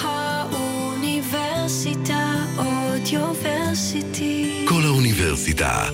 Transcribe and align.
האוניברסיטה 0.00 2.34
אודיוורסיטי. 2.58 4.66
כל 4.68 4.82
האוניברסיטה, 4.84 5.84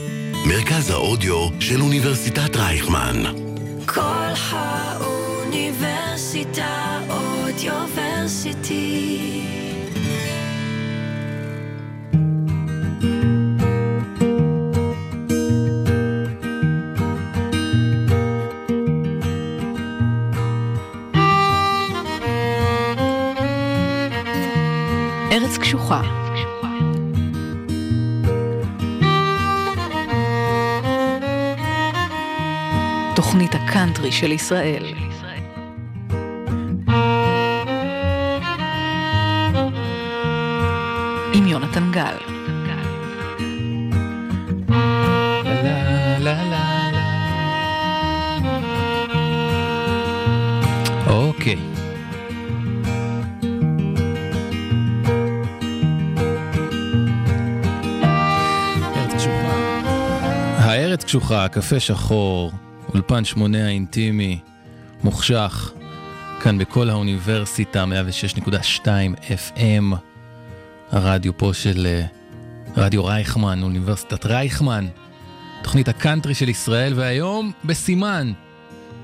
מרכז 0.46 0.90
האודיו 0.90 1.48
של 1.61 1.80
אוניברסיטת 1.80 2.56
רייכמן. 2.56 3.22
כל 3.87 4.32
האוניברסיטה 4.51 7.01
אודיוורסיטי. 7.11 9.47
ההיסטורי 34.09 34.12
של 34.12 34.33
ישראל. 34.33 34.85
עם 41.35 41.47
יונתן 41.47 41.91
גל. 41.93 42.16
אוקיי. 51.07 51.57
הארץ 60.59 61.04
קשוחה, 61.04 61.49
קפה 61.49 61.80
שחור, 61.80 62.52
אולפן 62.95 63.25
שמונה 63.25 63.67
האינטימי, 63.67 64.39
מוחשך, 65.05 65.72
כאן 66.41 66.58
בכל 66.58 66.91
האוניברסיטה, 66.91 67.84
106.2 68.44 68.86
FM, 69.56 69.97
הרדיו 70.91 71.39
פה 71.39 71.50
של 71.55 71.86
אה, 71.86 72.06
רדיו 72.77 73.05
רייכמן, 73.05 73.62
אוניברסיטת 73.62 74.27
רייכמן, 74.27 74.86
תוכנית 75.62 75.89
הקאנטרי 75.89 76.34
של 76.34 76.48
ישראל, 76.48 76.92
והיום 76.97 77.53
בסימן, 77.64 78.33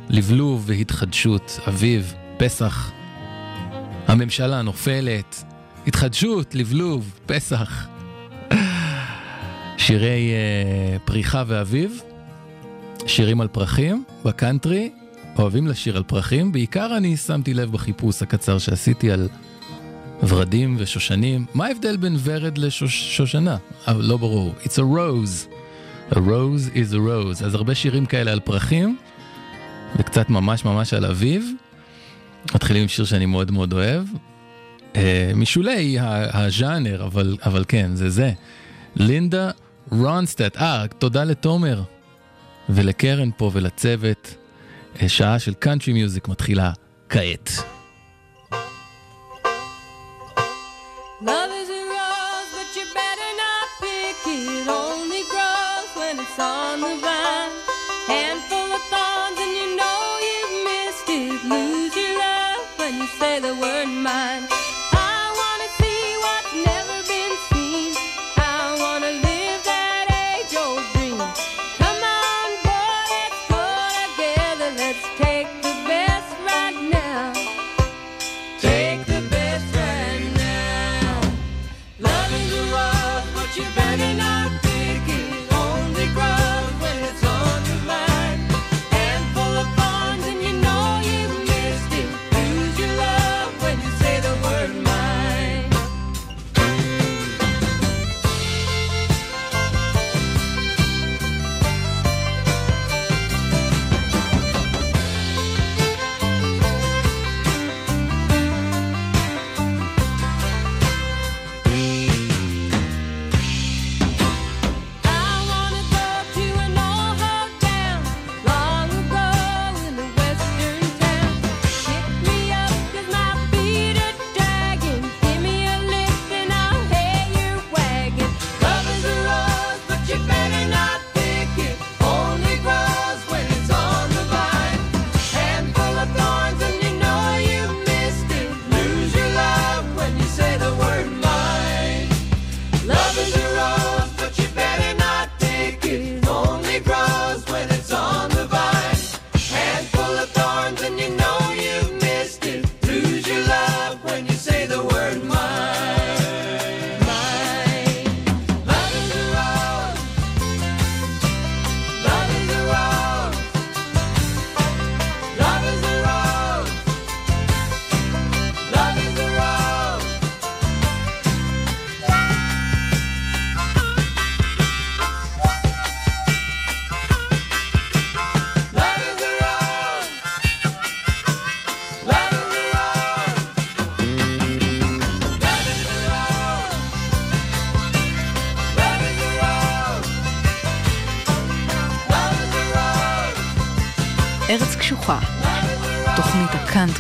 לבלוב 0.09 0.65
והתחדשות, 0.67 1.61
אביב, 1.69 2.15
פסח, 2.37 2.91
הממשלה 4.07 4.63
נופלת, 4.63 5.45
התחדשות, 5.87 6.55
לבלוב, 6.55 7.15
פסח. 7.27 7.87
שירי 9.79 10.33
uh, 10.33 10.99
פריחה 11.07 11.43
ואביב, 11.47 12.03
שירים 13.07 13.41
על 13.41 13.49
פרחים, 13.49 14.05
בקאנטרי, 14.25 14.91
אוהבים 15.39 15.67
לשיר 15.67 15.97
על 15.97 16.03
פרחים, 16.03 16.53
בעיקר 16.53 16.97
אני 16.97 17.17
שמתי 17.17 17.55
לב 17.55 17.73
בחיפוש 17.73 18.23
הקצר 18.23 18.59
שעשיתי 18.59 19.11
על 19.11 19.29
ורדים 20.23 20.77
ושושנים. 20.79 21.47
מה 21.55 21.67
ההבדל 21.67 21.97
בין 21.97 22.17
ורד 22.25 22.59
לשושנה? 22.59 23.57
אה, 23.89 23.95
לא 23.99 24.17
ברור. 24.17 24.55
It's 24.63 24.77
a 24.77 24.83
rose. 24.97 25.55
A 26.11 26.15
rose 26.15 26.75
is 26.75 26.93
a 26.93 26.97
rose. 26.97 27.45
אז 27.45 27.55
הרבה 27.55 27.75
שירים 27.75 28.07
כאלה 28.07 28.33
על 28.33 28.41
פרחים, 28.41 28.97
וקצת 29.99 30.31
ממש 30.31 30.65
ממש 30.65 30.95
על 30.95 31.05
אביב. 31.05 31.51
מתחילים 32.55 32.83
עם 32.83 32.89
שיר 32.89 33.05
שאני 33.05 33.27
מאוד 33.27 33.51
מאוד 33.51 33.73
אוהב. 33.73 34.05
Uh, 34.93 34.97
משולי 35.35 35.97
הז'אנר, 36.33 37.05
אבל, 37.05 37.37
אבל 37.47 37.65
כן, 37.69 37.91
זה 37.95 38.11
זה. 38.11 38.33
לינדה 38.97 39.51
רונסטט, 39.93 40.57
אה, 40.57 40.85
תודה 40.99 41.25
לתומר 41.25 41.83
ולקרן 42.69 43.31
פה 43.37 43.51
ולצוות. 43.53 44.35
אה, 45.03 45.09
שעה 45.09 45.39
של 45.39 45.55
קאנטרי 45.55 45.93
מיוזיק 45.93 46.29
מתחילה 46.29 46.73
כעת. 47.09 47.74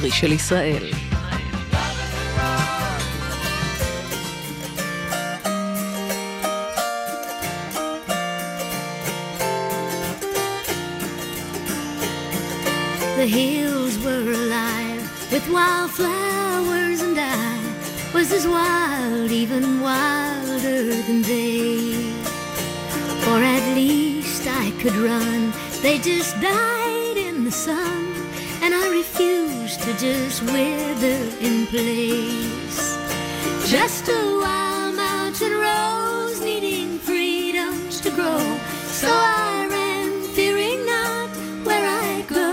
הקאנטרי 0.03 0.11
של 0.11 0.31
ישראל. 0.31 0.91
The 13.17 13.27
hills 13.27 13.95
were 14.05 14.31
alive 14.41 15.03
with 15.31 15.45
wildflowers, 15.55 16.99
and 17.07 17.17
I 17.17 17.53
was 18.13 18.27
as 18.37 18.45
wild, 18.57 19.31
even 19.43 19.65
wilder 19.87 20.81
than 21.07 21.19
they. 21.31 21.69
Or 23.29 23.39
at 23.57 23.65
least 23.81 24.43
I 24.63 24.65
could 24.81 24.97
run. 25.09 25.41
They 25.85 25.95
just 26.09 26.33
died 26.41 27.17
in 27.27 27.35
the 27.47 27.55
sun, 27.67 28.02
just 30.04 30.42
wither 30.42 31.20
in 31.40 31.66
place. 31.66 32.80
Just 33.64 34.08
a 34.08 34.22
wild 34.42 34.94
mountain 34.96 35.52
rose 35.66 36.40
needing 36.42 36.98
freedoms 36.98 38.00
to 38.02 38.10
grow. 38.10 38.44
So 39.00 39.08
I 39.08 39.66
ran, 39.70 40.22
fearing 40.36 40.84
not 40.84 41.30
where 41.66 41.86
I 42.06 42.22
go. 42.28 42.50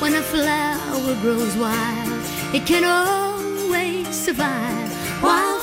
When 0.00 0.14
a 0.14 0.24
flower 0.32 1.14
grows 1.22 1.54
wild, 1.56 2.22
it 2.52 2.64
can 2.66 2.84
always 2.84 4.08
survive. 4.26 4.90
Wildflowers 5.22 5.55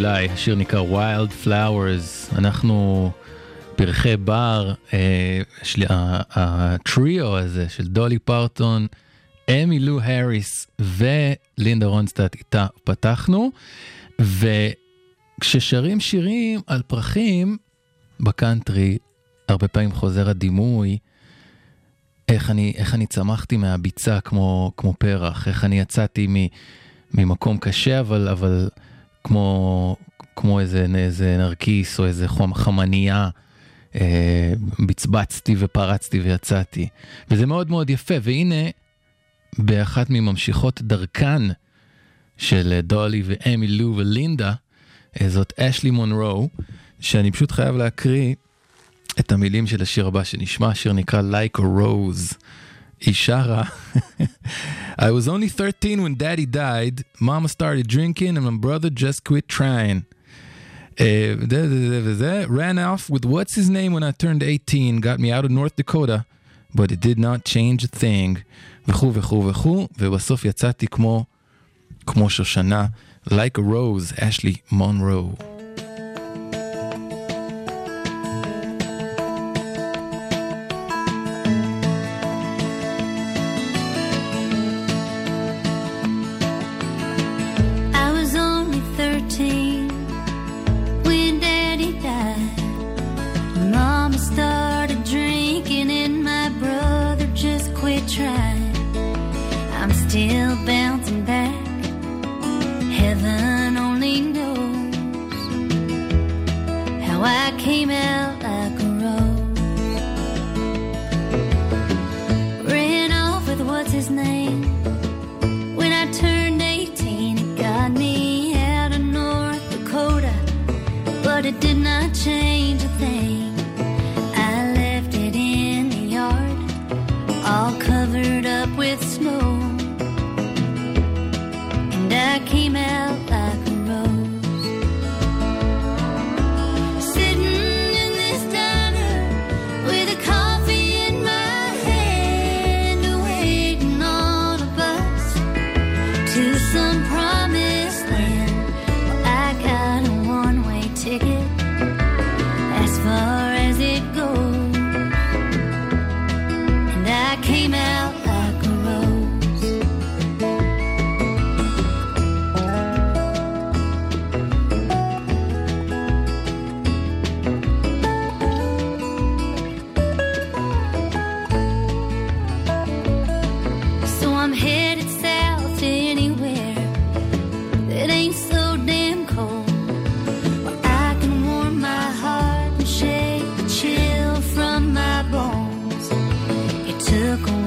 אולי, 0.00 0.28
השיר 0.28 0.54
נקרא 0.54 0.82
Wild 0.82 1.46
Flowers. 1.46 2.38
אנחנו 2.38 3.10
פרחי 3.76 4.16
בר, 4.16 4.74
אה, 4.92 5.40
הטריו 6.30 7.36
הזה 7.36 7.68
של 7.68 7.86
דולי 7.86 8.18
פרטון, 8.18 8.86
אמי 9.50 9.78
לו 9.78 10.00
האריס 10.00 10.66
ולינדה 10.78 11.86
רונסטאט 11.86 12.34
איתה 12.34 12.66
פתחנו, 12.84 13.50
וכששרים 14.20 16.00
שירים 16.00 16.60
על 16.66 16.82
פרחים 16.86 17.56
בקאנטרי, 18.20 18.98
הרבה 19.48 19.68
פעמים 19.68 19.92
חוזר 19.92 20.28
הדימוי. 20.28 20.98
איך 22.28 22.50
אני, 22.50 22.72
איך 22.76 22.94
אני 22.94 23.06
צמחתי 23.06 23.56
מהביצה 23.56 24.20
כמו, 24.20 24.72
כמו 24.76 24.94
פרח, 24.98 25.48
איך 25.48 25.64
אני 25.64 25.80
יצאתי 25.80 26.26
מ, 26.26 26.36
ממקום 27.14 27.58
קשה, 27.58 28.00
אבל, 28.00 28.28
אבל 28.28 28.68
כמו, 29.24 29.96
כמו 30.36 30.60
איזה, 30.60 30.86
איזה 30.94 31.36
נרקיס 31.38 32.00
או 32.00 32.06
איזה 32.06 32.28
חום, 32.28 32.54
חמנייה, 32.54 33.28
אה, 33.94 34.52
בצבצתי 34.86 35.54
ופרצתי 35.58 36.20
ויצאתי. 36.20 36.88
וזה 37.30 37.46
מאוד 37.46 37.70
מאוד 37.70 37.90
יפה, 37.90 38.14
והנה, 38.22 38.70
באחת 39.58 40.10
מממשיכות 40.10 40.82
דרכן 40.82 41.42
של 42.36 42.80
דולי 42.82 43.22
ואמי 43.24 43.68
לו 43.68 43.96
ולינדה, 43.96 44.52
אה, 45.20 45.28
זאת 45.28 45.52
אשלי 45.60 45.90
מונרו, 45.90 46.48
שאני 47.00 47.30
פשוט 47.30 47.52
חייב 47.52 47.76
להקריא 47.76 48.34
את 49.20 49.32
המילים 49.32 49.66
של 49.66 49.82
השיר 49.82 50.06
הבא 50.06 50.24
שנשמע, 50.24 50.68
השיר 50.68 50.92
נקרא 50.92 51.20
Like 51.20 51.58
a 51.58 51.62
Rose. 51.62 52.34
היא 53.01 53.13
שרה, 53.13 53.63
I 54.97 55.11
was 55.11 55.27
only 55.27 55.49
13 55.49 56.01
when 56.01 56.15
daddy 56.15 56.45
died, 56.45 57.03
mama 57.19 57.49
started 57.49 57.87
drinking 57.87 58.37
and 58.37 58.45
my 58.45 58.57
brother 58.57 58.89
just 58.89 59.23
quit 59.23 59.47
trying. 59.47 60.03
Uh, 60.93 61.47
זה, 61.49 61.69
זה, 61.69 61.89
זה 61.89 62.01
וזה, 62.03 62.45
ran 62.47 62.77
off 62.77 63.09
with 63.09 63.25
what's 63.25 63.55
his 63.55 63.69
name 63.69 63.91
when 63.91 64.03
I 64.03 64.11
turned 64.11 64.41
18, 64.41 65.01
got 65.01 65.19
me 65.19 65.29
out 65.31 65.43
of 65.43 65.51
North 65.51 65.75
Dakota, 65.75 66.25
but 66.73 66.91
it 66.91 67.01
did 67.01 67.19
not 67.19 67.43
change 67.43 67.83
a 67.83 67.87
thing, 67.87 68.37
וכו' 68.87 69.11
וכו' 69.13 69.43
וכו', 69.49 69.87
ובסוף 69.99 70.45
יצאתי 70.45 70.87
כמו, 70.87 71.25
כמו 72.07 72.29
שושנה, 72.29 72.85
like 73.27 73.57
a 73.57 73.61
rose, 73.61 74.13
אשלי 74.19 74.55
מונרו. 74.71 75.48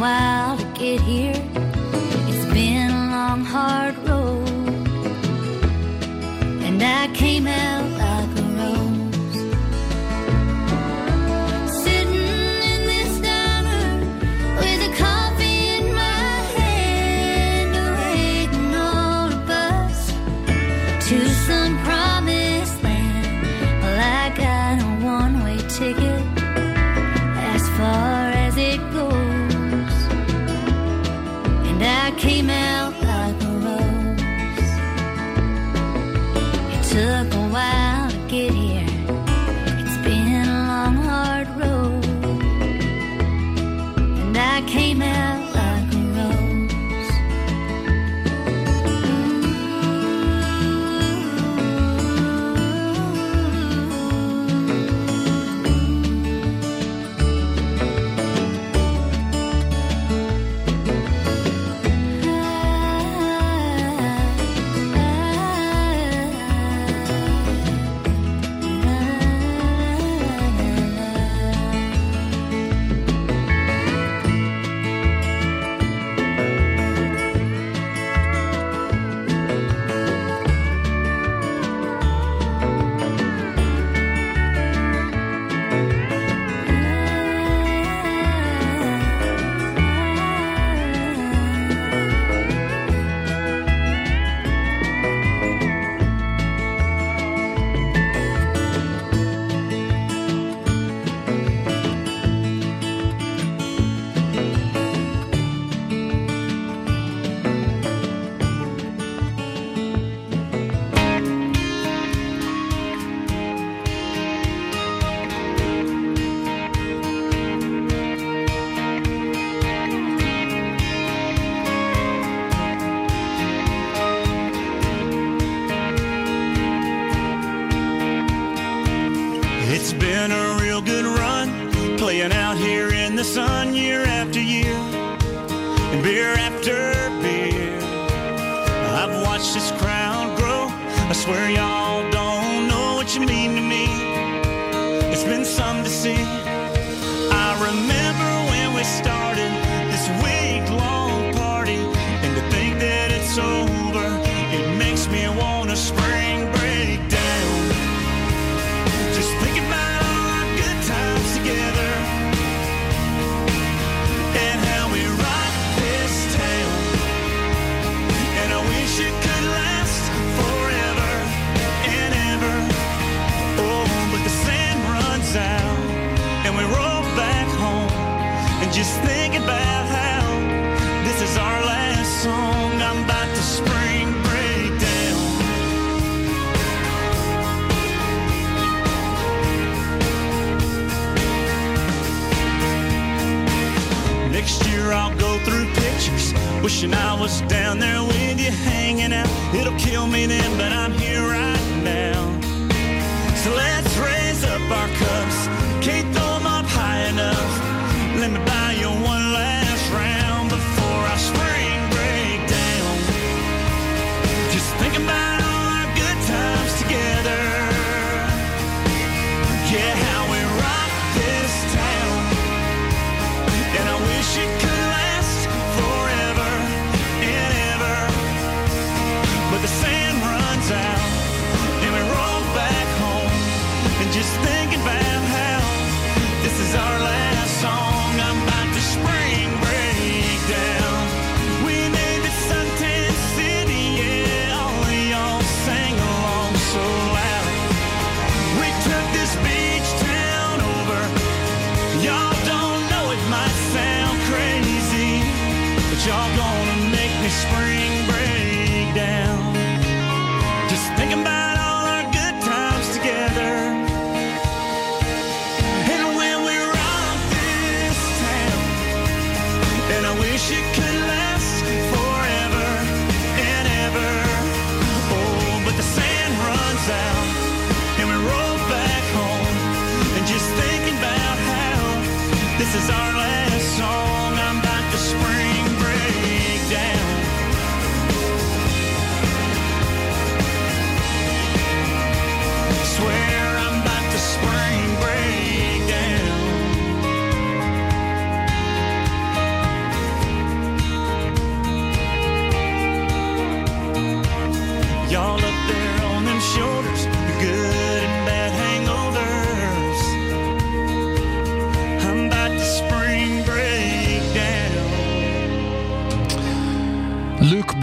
while 0.03 0.57
to 0.57 0.65
get 0.77 0.99
here. 0.99 1.41
It's 2.27 2.45
been 2.53 2.91
a 2.91 3.05
long, 3.15 3.45
hard 3.45 3.95
road, 4.05 4.49
and 6.67 6.83
I 6.83 7.07
came 7.13 7.47
out. 7.47 7.82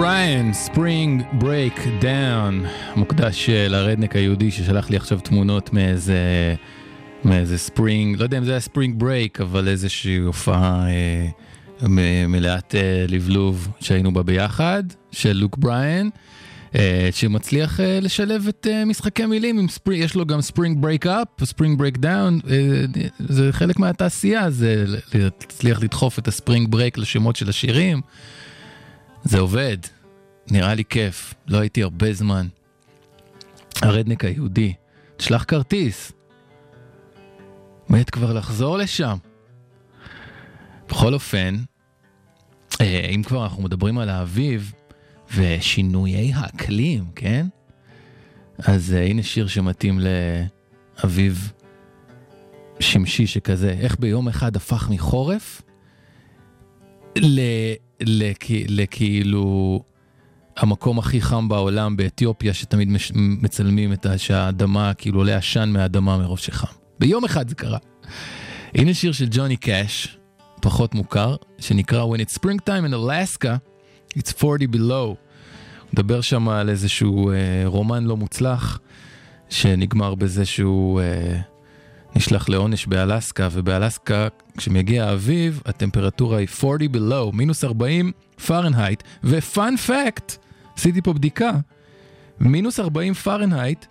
בריין, 0.00 0.52
ספרינג 0.52 1.23
ברייק 1.33 1.80
דאון, 2.00 2.64
מוקדש 2.97 3.50
אה, 3.50 3.69
לרדנק 3.69 4.16
היהודי 4.16 4.50
ששלח 4.50 4.90
לי 4.90 4.97
עכשיו 4.97 5.21
תמונות 5.21 5.73
מאיזה, 5.73 6.19
מאיזה 7.25 7.59
ספרינג, 7.59 8.19
לא 8.19 8.23
יודע 8.23 8.38
אם 8.38 8.45
זה 8.45 8.50
היה 8.50 8.61
ספרינג 8.61 8.95
ברייק, 8.99 9.40
אבל 9.40 9.69
איזושהי 9.69 10.16
הופעה 10.16 10.87
אה, 10.88 11.26
מ- 11.88 12.33
מלאת 12.33 12.75
אה, 12.75 13.04
לבלוב 13.09 13.69
שהיינו 13.80 14.12
בה 14.12 14.23
ביחד, 14.23 14.83
של 15.12 15.33
לוק 15.33 15.57
בריין. 15.59 16.11
אה, 16.75 17.09
שמצליח 17.12 17.80
אה, 17.80 18.00
לשלב 18.00 18.49
את 18.49 18.66
אה, 18.71 18.85
משחקי 18.85 19.26
מילים, 19.26 19.59
עם 19.59 19.69
ספרינג, 19.69 20.04
יש 20.04 20.14
לו 20.14 20.26
גם 20.26 20.40
ספרינג 20.40 20.83
ברייק 20.83 21.07
אפ, 21.07 21.28
ספרינג 21.45 21.78
ברייק 21.78 21.99
דאון, 21.99 22.40
זה 23.19 23.49
חלק 23.52 23.78
מהתעשייה, 23.78 24.50
זה 24.50 24.85
להצליח 25.14 25.82
לדחוף 25.82 26.19
את 26.19 26.28
הספרינג 26.28 26.69
ברייק 26.71 26.99
לשמות 26.99 27.36
של 27.36 27.49
השירים. 27.49 28.00
זה 29.25 29.41
עובד, 29.41 29.76
נראה 30.50 30.75
לי 30.75 30.85
כיף, 30.85 31.35
לא 31.47 31.59
הייתי 31.59 31.83
הרבה 31.83 32.13
זמן. 32.13 32.47
הרדנק 33.83 34.25
היהודי, 34.25 34.75
תשלח 35.17 35.45
כרטיס. 35.49 36.13
מת 37.89 38.11
כבר 38.11 38.33
לחזור 38.33 38.78
לשם. 38.78 39.17
בכל 40.89 41.15
אופן, 41.15 41.56
אה, 42.80 43.11
אם 43.15 43.23
כבר 43.23 43.45
אנחנו 43.45 43.63
מדברים 43.63 43.99
על 43.99 44.09
האביב 44.09 44.73
ושינויי 45.37 46.33
האקלים, 46.35 47.04
כן? 47.15 47.47
אז 48.59 48.95
אה, 48.95 49.06
הנה 49.06 49.23
שיר 49.23 49.47
שמתאים 49.47 50.00
לאביב 51.04 51.52
שמשי 52.80 53.26
שכזה, 53.26 53.76
איך 53.80 53.97
ביום 53.99 54.28
אחד 54.28 54.56
הפך 54.56 54.89
מחורף 54.91 55.63
ל... 57.19 57.41
לכ- 58.02 58.50
לכאילו 58.69 59.82
המקום 60.56 60.99
הכי 60.99 61.21
חם 61.21 61.49
בעולם 61.49 61.97
באתיופיה 61.97 62.54
שתמיד 62.54 62.89
מש- 62.89 63.13
מצלמים 63.15 63.93
את 63.93 64.06
ה- 64.06 64.19
שהאדמה 64.19 64.95
כאילו 64.95 65.21
עולה 65.21 65.36
עשן 65.36 65.71
מהאדמה 65.73 66.19
מרוב 66.19 66.39
שחם. 66.39 66.67
ביום 66.99 67.25
אחד 67.25 67.49
זה 67.49 67.54
קרה. 67.54 67.78
הנה 68.75 68.95
שיר 68.95 69.13
של 69.13 69.26
ג'וני 69.30 69.56
קאש, 69.56 70.19
פחות 70.60 70.95
מוכר, 70.95 71.36
שנקרא 71.58 72.04
When 72.04 72.19
it's 72.19 72.39
springtime 72.39 72.91
in 72.91 72.95
Alaska, 72.95 73.49
it's 74.19 74.45
40 74.45 74.47
below. 74.76 75.15
מדבר 75.93 76.21
שם 76.21 76.49
על 76.49 76.69
איזשהו 76.69 77.30
אה, 77.30 77.36
רומן 77.65 78.04
לא 78.04 78.17
מוצלח, 78.17 78.80
שנגמר 79.49 80.15
בזה 80.15 80.45
שהוא 80.45 81.00
אה, 81.00 81.41
נשלח 82.16 82.49
לעונש 82.49 82.86
באלסקה, 82.86 83.49
ובאלסקה, 83.52 84.28
כשמגיע 84.56 85.04
האביב, 85.04 85.62
הטמפרטורה 85.66 86.38
היא 86.38 86.49
40 86.64 86.90
below, 86.94 87.32
מינוס 87.32 87.64
40 87.64 88.12
פארנהייט, 88.46 89.02
ופאנ 89.25 89.76
פקט, 89.76 90.36
עשיתי 90.76 91.02
פה 91.02 91.12
בדיקה, 91.12 91.52
מינוס 92.40 92.80
40 92.80 93.14
פארנהייט 93.14 93.86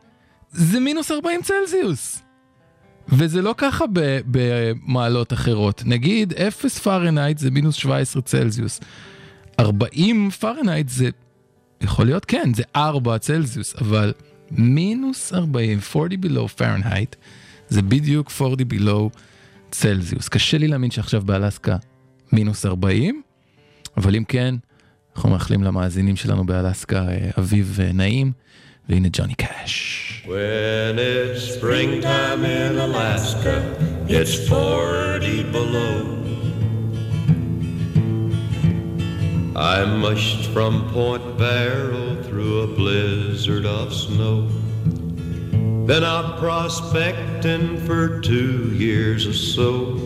זה 0.51 0.79
מינוס 0.79 1.11
40 1.11 1.41
צלזיוס. 1.41 2.21
וזה 3.11 3.41
לא 3.41 3.55
ככה 3.57 3.85
במעלות 4.25 5.33
אחרות. 5.33 5.83
נגיד 5.85 6.33
0 6.33 6.79
פארנהייט 6.79 7.37
זה 7.37 7.51
מינוס 7.51 7.75
17 7.75 8.21
צלזיוס. 8.21 8.79
40 9.59 10.29
פארנהייט 10.29 10.89
זה, 10.89 11.09
יכול 11.81 12.05
להיות 12.05 12.25
כן, 12.25 12.53
זה 12.53 12.63
4 12.75 13.17
צלזיוס, 13.17 13.75
אבל 13.81 14.13
מינוס 14.51 15.33
40, 15.33 15.79
40 15.95 16.19
below 16.23 16.47
פארנהייט, 16.47 17.15
זה 17.69 17.81
בדיוק 17.81 18.31
40 18.41 18.55
below 18.73 19.19
צלזיוס. 19.71 20.29
קשה 20.29 20.57
לי 20.57 20.67
להאמין 20.67 20.91
שעכשיו 20.91 21.21
באלסקה 21.21 21.77
מינוס 22.31 22.65
40, 22.65 23.21
אבל 23.97 24.15
אם 24.15 24.23
כן, 24.23 24.55
אנחנו 25.15 25.29
מאחלים 25.29 25.63
למאזינים 25.63 26.15
שלנו 26.15 26.45
באלסקה 26.45 27.07
אה, 27.09 27.29
אביב 27.37 27.79
אה, 27.81 27.91
נעים, 27.93 28.31
והנה 28.89 29.07
ג'וני 29.11 29.33
קאש. 29.33 30.05
When 30.25 30.99
it's 30.99 31.43
springtime 31.55 32.43
in 32.45 32.77
Alaska, 32.87 33.55
it's 34.07 34.35
40 34.47 35.43
below. 35.51 36.19
I 39.55 39.85
mushed 39.85 40.43
from 40.53 40.73
Point 40.93 41.25
Barrow 41.37 42.09
through 42.25 42.53
a 42.61 42.67
blizzard 42.79 43.65
of 43.65 43.93
snow. 43.93 44.47
Been 45.89 46.03
out 46.03 46.37
prospecting 46.37 47.79
for 47.87 48.19
two 48.19 48.71
years 48.75 49.25
or 49.25 49.33
so. 49.33 49.97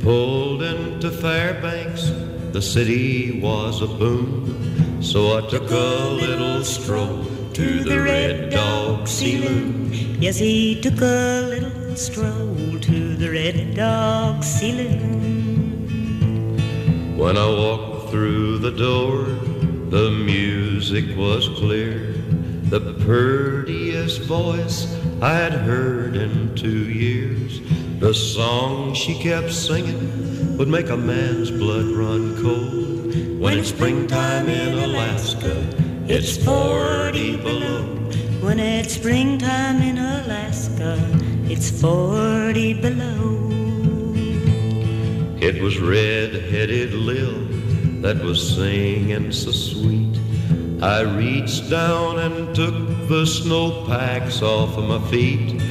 Pulled 0.00 0.62
into 0.62 1.10
Fairbanks, 1.10 2.08
the 2.52 2.62
city 2.62 3.38
was 3.42 3.82
a 3.82 3.86
boom. 3.86 5.02
So 5.02 5.36
I 5.36 5.42
took 5.50 5.70
a 5.70 6.08
little 6.08 6.64
stroll 6.64 7.26
to 7.52 7.84
the 7.84 8.00
Red 8.00 8.48
Dog 8.48 9.06
Saloon. 9.06 9.92
Yes, 10.18 10.38
he 10.38 10.80
took 10.80 10.98
a 11.02 11.42
little 11.42 11.94
stroll 11.94 12.80
to 12.80 13.16
the 13.16 13.30
Red 13.30 13.74
Dog 13.76 14.42
Saloon. 14.42 15.76
When 17.18 17.36
I 17.36 17.46
walked 17.46 18.08
through 18.10 18.60
the 18.60 18.70
door, 18.70 19.24
the 19.90 20.10
music 20.10 21.14
was 21.18 21.50
clear. 21.50 22.14
The 22.70 22.80
prettiest 24.06 24.28
voice 24.28 24.86
I 25.20 25.34
had 25.34 25.52
heard 25.52 26.14
in 26.14 26.54
two 26.54 26.90
years. 26.90 27.60
The 27.98 28.14
song 28.14 28.94
she 28.94 29.18
kept 29.18 29.52
singing 29.52 30.56
would 30.56 30.68
make 30.68 30.90
a 30.90 30.96
man's 30.96 31.50
blood 31.50 31.86
run 31.86 32.40
cold. 32.40 33.40
When 33.40 33.58
it's 33.58 33.70
springtime 33.70 34.48
in 34.48 34.78
Alaska, 34.78 35.56
it's 36.06 36.36
40 36.36 37.38
below. 37.38 37.82
When 38.42 38.60
it's 38.60 38.94
springtime 38.94 39.82
in 39.82 39.98
Alaska, 39.98 40.98
it's 41.50 41.68
40 41.80 42.74
below. 42.74 43.50
It 45.40 45.60
was 45.60 45.80
red-headed 45.80 46.92
Lil 46.92 47.34
that 48.02 48.22
was 48.22 48.54
singing 48.54 49.32
so 49.32 49.50
sweet. 49.50 50.16
I 50.80 51.00
reached 51.00 51.68
down 51.70 52.20
and 52.20 52.54
took 52.54 52.95
the 53.08 53.24
snowpacks 53.24 54.42
off 54.42 54.76
of 54.76 54.84
my 54.88 54.98
feet. 55.10 55.62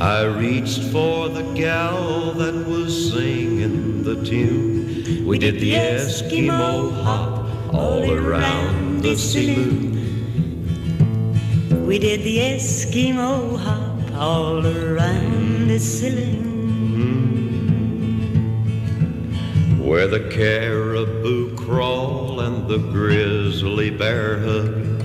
I 0.00 0.24
reached 0.24 0.82
for 0.92 1.28
the 1.28 1.42
gal 1.54 2.32
that 2.32 2.54
was 2.66 3.12
singing 3.12 4.04
the 4.04 4.24
tune. 4.24 5.26
We 5.26 5.38
did 5.38 5.58
the 5.58 5.72
Eskimo 5.72 7.02
hop 7.02 7.74
all 7.74 8.08
around 8.08 9.02
the 9.02 9.16
saloon. 9.16 9.96
We 11.86 11.98
did 11.98 12.22
the 12.22 12.38
Eskimo 12.38 13.58
hop 13.58 14.12
all 14.16 14.64
around 14.64 15.68
the 15.68 15.80
silly. 15.80 16.36
Where 19.78 20.06
the 20.06 20.28
caribou 20.30 21.56
crawl 21.56 22.40
and 22.40 22.68
the 22.68 22.78
grizzly 22.78 23.90
bear 23.90 24.38
hug. 24.38 24.95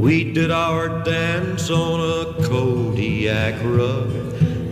We 0.00 0.32
did 0.32 0.50
our 0.50 1.04
dance 1.04 1.68
on 1.68 2.00
a 2.00 2.32
Kodiak 2.48 3.56
rug. 3.62 4.08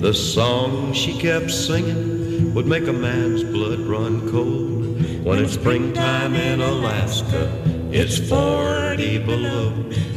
The 0.01 0.15
song 0.15 0.95
she 0.95 1.19
kept 1.19 1.51
singing 1.51 2.55
would 2.55 2.65
make 2.65 2.87
a 2.87 2.95
man's 2.95 3.45
blood 3.45 3.81
run 3.81 4.27
cold. 4.31 5.03
When 5.23 5.39
it's 5.45 5.53
springtime 5.53 6.35
in 6.35 6.63
Alaska, 6.63 7.53
it's 7.93 8.17
40 8.17 9.19
below. 9.19 9.73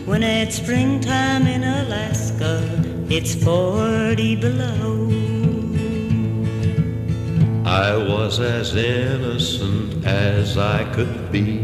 When 0.05 0.23
it's 0.23 0.55
springtime 0.55 1.45
in 1.45 1.65
Alaska, 1.65 2.63
it's 3.09 3.35
40 3.35 4.37
below. 4.37 5.09
I 7.65 7.97
was 7.97 8.39
as 8.39 8.77
innocent 8.77 10.05
as 10.05 10.57
I 10.57 10.85
could 10.93 11.33
be. 11.33 11.59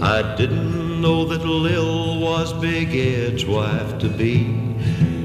I 0.00 0.34
didn't 0.36 0.89
know 1.00 1.24
that 1.24 1.44
Lil 1.44 2.20
was 2.20 2.52
Big 2.52 2.94
Ed's 2.94 3.46
wife 3.46 3.98
to 4.00 4.08
be. 4.08 4.44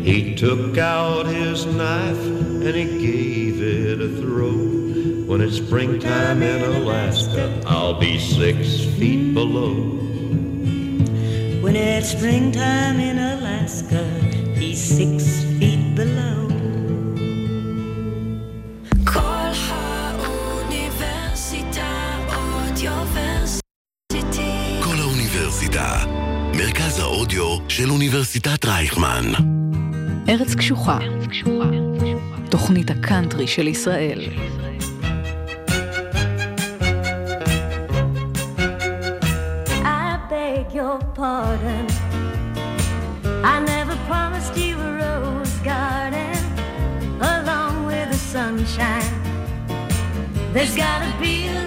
He 0.04 0.34
took 0.36 0.78
out 0.78 1.26
his 1.26 1.66
knife 1.66 2.26
and 2.26 2.76
he 2.76 2.86
gave 2.86 3.62
it 3.62 4.00
a 4.00 4.10
throw. 4.22 4.54
When 5.28 5.42
it's 5.42 5.58
springtime 5.58 6.42
in 6.42 6.62
Alaska, 6.62 7.62
I'll 7.66 8.00
be 8.00 8.20
six 8.20 8.86
feet 8.98 9.34
below. 9.34 9.74
When 11.62 11.76
it's 11.76 12.12
springtime 12.12 13.00
in 13.00 13.18
Alaska, 13.18 14.06
he's 14.56 14.82
six 14.82 15.15
של 27.86 27.92
אוניברסיטת 27.92 28.66
רייכמן. 28.66 29.32
ארץ 30.30 30.56
קשוחה. 30.56 31.00
תוכנית 32.50 32.92
הקאנטרי 32.92 33.48
של 33.48 33.68
ישראל. 33.68 34.22
I 39.84 40.18
beg 40.30 40.74
your 40.74 41.00
pardon. 41.20 41.86
I 43.44 43.56
never 43.74 43.96
promised 44.10 44.56
you 44.58 44.76
a 44.88 44.92
rose 45.04 45.56
garden 45.72 46.40
along 47.34 47.76
with 47.90 48.08
the 48.14 48.22
sunshine. 48.34 49.16
There's 50.54 50.76
gotta 50.86 51.12
be 51.22 51.36
a 51.54 51.65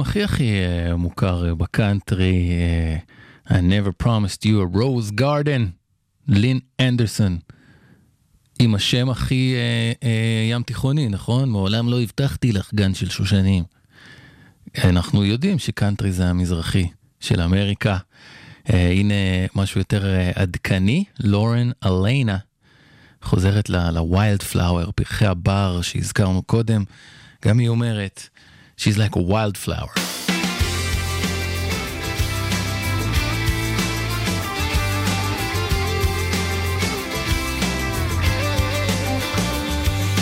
הפרחים 0.00 0.22
הכי 0.24 0.34
הכי 0.34 0.52
אה, 0.52 0.96
מוכר 0.96 1.48
אה, 1.48 1.54
בקאנטרי, 1.54 2.50
אה, 3.48 3.58
I 3.58 3.60
never 3.60 4.04
promised 4.04 4.44
you 4.44 4.62
a 4.62 4.76
rose 4.76 5.20
garden, 5.20 5.62
לין 6.28 6.60
אנדרסון. 6.80 7.38
עם 8.58 8.74
השם 8.74 9.10
הכי 9.10 9.54
אה, 9.54 9.92
אה, 10.08 10.48
ים 10.50 10.62
תיכוני, 10.62 11.08
נכון? 11.08 11.48
מעולם 11.48 11.88
לא 11.88 12.00
הבטחתי 12.00 12.52
לך 12.52 12.74
גן 12.74 12.94
של 12.94 13.10
שושנים. 13.10 13.64
אנחנו 14.84 15.24
יודעים 15.24 15.58
שקאנטרי 15.58 16.12
זה 16.12 16.26
המזרחי 16.26 16.88
של 17.20 17.40
אמריקה. 17.40 17.98
אה, 18.72 18.90
הנה 18.90 19.14
משהו 19.54 19.80
יותר 19.80 20.06
אה, 20.06 20.30
עדכני, 20.34 21.04
לורן 21.20 21.70
אליינה 21.86 22.36
חוזרת 23.22 23.68
לווילד 23.68 24.42
פלאואר, 24.42 24.90
פרחי 24.90 25.26
הבר 25.26 25.82
שהזכרנו 25.82 26.42
קודם, 26.42 26.84
גם 27.44 27.58
היא 27.58 27.68
אומרת, 27.68 28.28
She's 28.76 28.98
like 28.98 29.16
a 29.16 29.22
wildflower. 29.22 29.90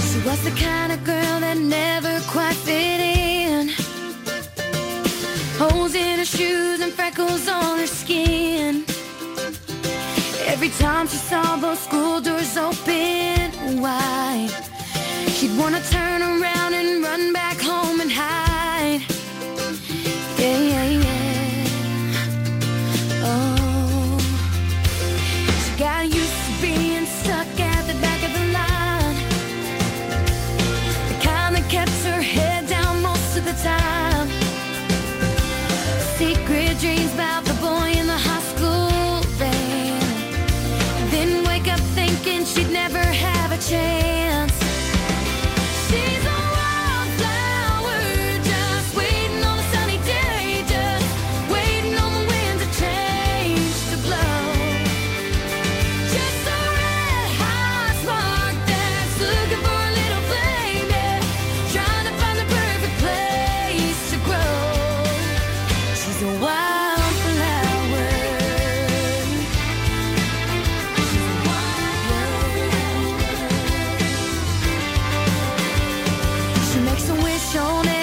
She 0.09 0.21
was 0.25 0.41
the 0.45 0.55
kind 0.57 0.93
of 0.93 1.05
girl 1.05 1.41
that 1.41 1.59
never 1.59 2.21
quite 2.29 2.55
fit 2.55 3.01
in. 3.01 3.71
Holes 5.59 5.95
in 5.95 6.19
her 6.21 6.25
shoes 6.25 6.81
and 6.81 6.93
freckles 6.93 7.49
on 7.49 7.79
her 7.81 7.87
skin. 7.87 8.85
Every 10.47 10.71
time 10.71 11.09
she 11.09 11.17
saw 11.17 11.61
both 11.61 11.83
school 11.83 12.21
doors 12.21 12.57
open 12.57 13.81
wide, 13.81 14.51
wanna 15.49 15.81
turn 15.91 16.23
around 16.23 16.75
and 16.75 17.03
run 17.03 17.33
back 17.33 17.61
home 17.61 18.01
and 18.01 18.11
hide. 18.11 19.03
Yeah, 20.39 20.59
yeah, 20.59 20.85
yeah. 21.05 22.15
Oh, 23.23 24.19
she 25.63 25.79
got 25.79 26.05
used 26.07 26.39
to 26.47 26.53
being 26.63 27.05
stuck 27.05 27.49
at 27.61 27.83
the 27.87 27.95
back 28.01 28.21
of 28.23 28.33
the 28.39 28.45
line. 28.59 29.17
The 31.09 31.17
kind 31.27 31.57
that 31.57 31.67
kept 31.69 31.99
her 32.05 32.23
head 32.23 32.67
down 32.69 33.03
most 33.03 33.37
of 33.37 33.45
the 33.45 33.57
time. 33.63 34.29
Secret 36.17 36.79
dreams 36.79 37.13
about 37.13 37.45
the 37.45 37.55
boy 37.55 37.93
in 38.01 38.07
the 38.07 38.21
high 38.29 38.47
school 38.53 39.21
band. 39.39 40.03
Then 41.11 41.45
wake 41.45 41.69
up 41.69 41.81
thinking 41.95 42.45
she'd 42.45 42.71
never 42.71 42.99
have 42.99 43.53
a 43.53 43.59
chance. 43.59 44.14
Makes 76.95 77.09
a 77.09 77.15
wish 77.15 77.57
on 77.57 77.89
every 77.89 77.94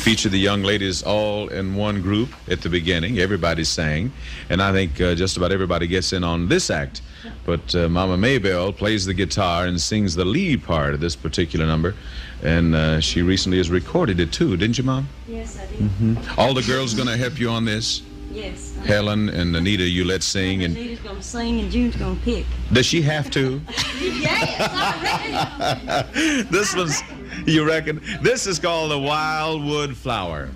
We 0.00 0.04
featured 0.12 0.32
the 0.32 0.38
young 0.38 0.62
ladies 0.62 1.02
all 1.02 1.48
in 1.48 1.74
one 1.74 2.00
group 2.00 2.30
at 2.48 2.62
the 2.62 2.70
beginning. 2.70 3.18
Everybody 3.18 3.64
sang, 3.64 4.10
and 4.48 4.62
I 4.62 4.72
think 4.72 4.98
uh, 4.98 5.14
just 5.14 5.36
about 5.36 5.52
everybody 5.52 5.86
gets 5.86 6.14
in 6.14 6.24
on 6.24 6.48
this 6.48 6.70
act. 6.70 7.02
But 7.44 7.74
uh, 7.74 7.86
Mama 7.90 8.16
Maybelle 8.16 8.72
plays 8.72 9.04
the 9.04 9.12
guitar 9.12 9.66
and 9.66 9.78
sings 9.78 10.14
the 10.14 10.24
lead 10.24 10.64
part 10.64 10.94
of 10.94 11.00
this 11.00 11.14
particular 11.14 11.66
number, 11.66 11.94
and 12.42 12.74
uh, 12.74 13.00
she 13.00 13.20
recently 13.20 13.58
has 13.58 13.68
recorded 13.68 14.20
it 14.20 14.32
too, 14.32 14.56
didn't 14.56 14.78
you, 14.78 14.84
Mom? 14.84 15.06
Yes, 15.28 15.58
I 15.60 15.66
did. 15.66 15.80
hmm 15.80 16.14
All 16.38 16.54
the 16.54 16.62
girls 16.62 16.94
gonna 16.94 17.18
help 17.18 17.38
you 17.38 17.50
on 17.50 17.66
this. 17.66 18.00
Yes. 18.32 18.74
Helen 18.86 19.28
and 19.28 19.54
Anita, 19.54 19.84
you 19.84 20.06
let 20.06 20.22
sing, 20.22 20.64
and 20.64 20.74
Anita's 20.78 21.00
gonna 21.00 21.20
sing 21.22 21.60
and 21.60 21.70
June's 21.70 21.96
gonna 21.96 22.18
pick. 22.24 22.46
does 22.72 22.86
she 22.86 23.02
have 23.02 23.30
to? 23.32 23.60
Yes, 24.00 24.56
this 26.50 26.74
one's, 26.74 27.02
you 27.46 27.66
reckon? 27.66 28.00
This 28.22 28.46
is 28.46 28.58
called 28.58 28.90
the 28.90 28.98
Wildwood 28.98 29.96
Flower. 29.96 30.48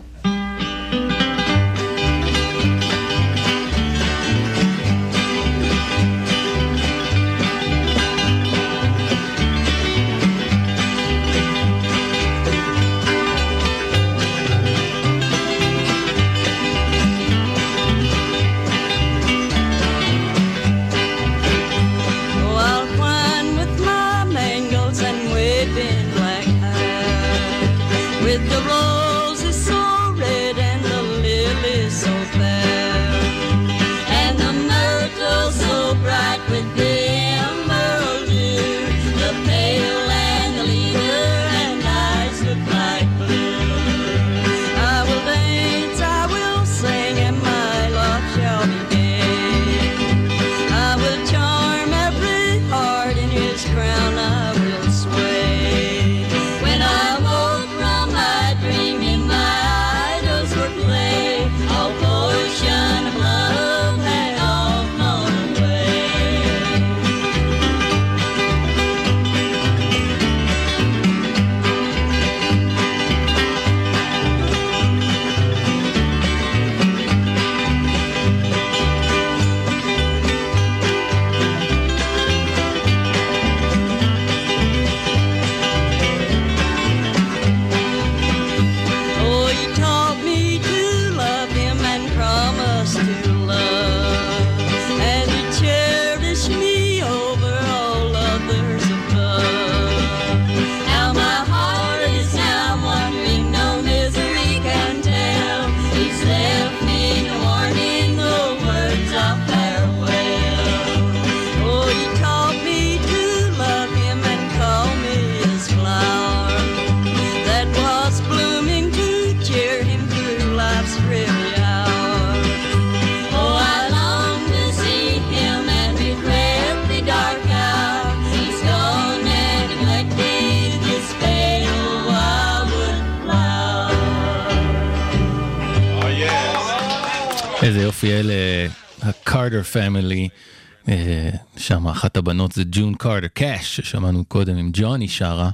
הבנות 142.34 142.52
זה 142.52 142.62
ג'ון 142.70 142.94
קארטר, 142.94 143.26
קאש, 143.26 143.76
ששמענו 143.80 144.24
קודם 144.24 144.56
עם 144.56 144.70
ג'וני 144.72 145.08
שרה, 145.08 145.50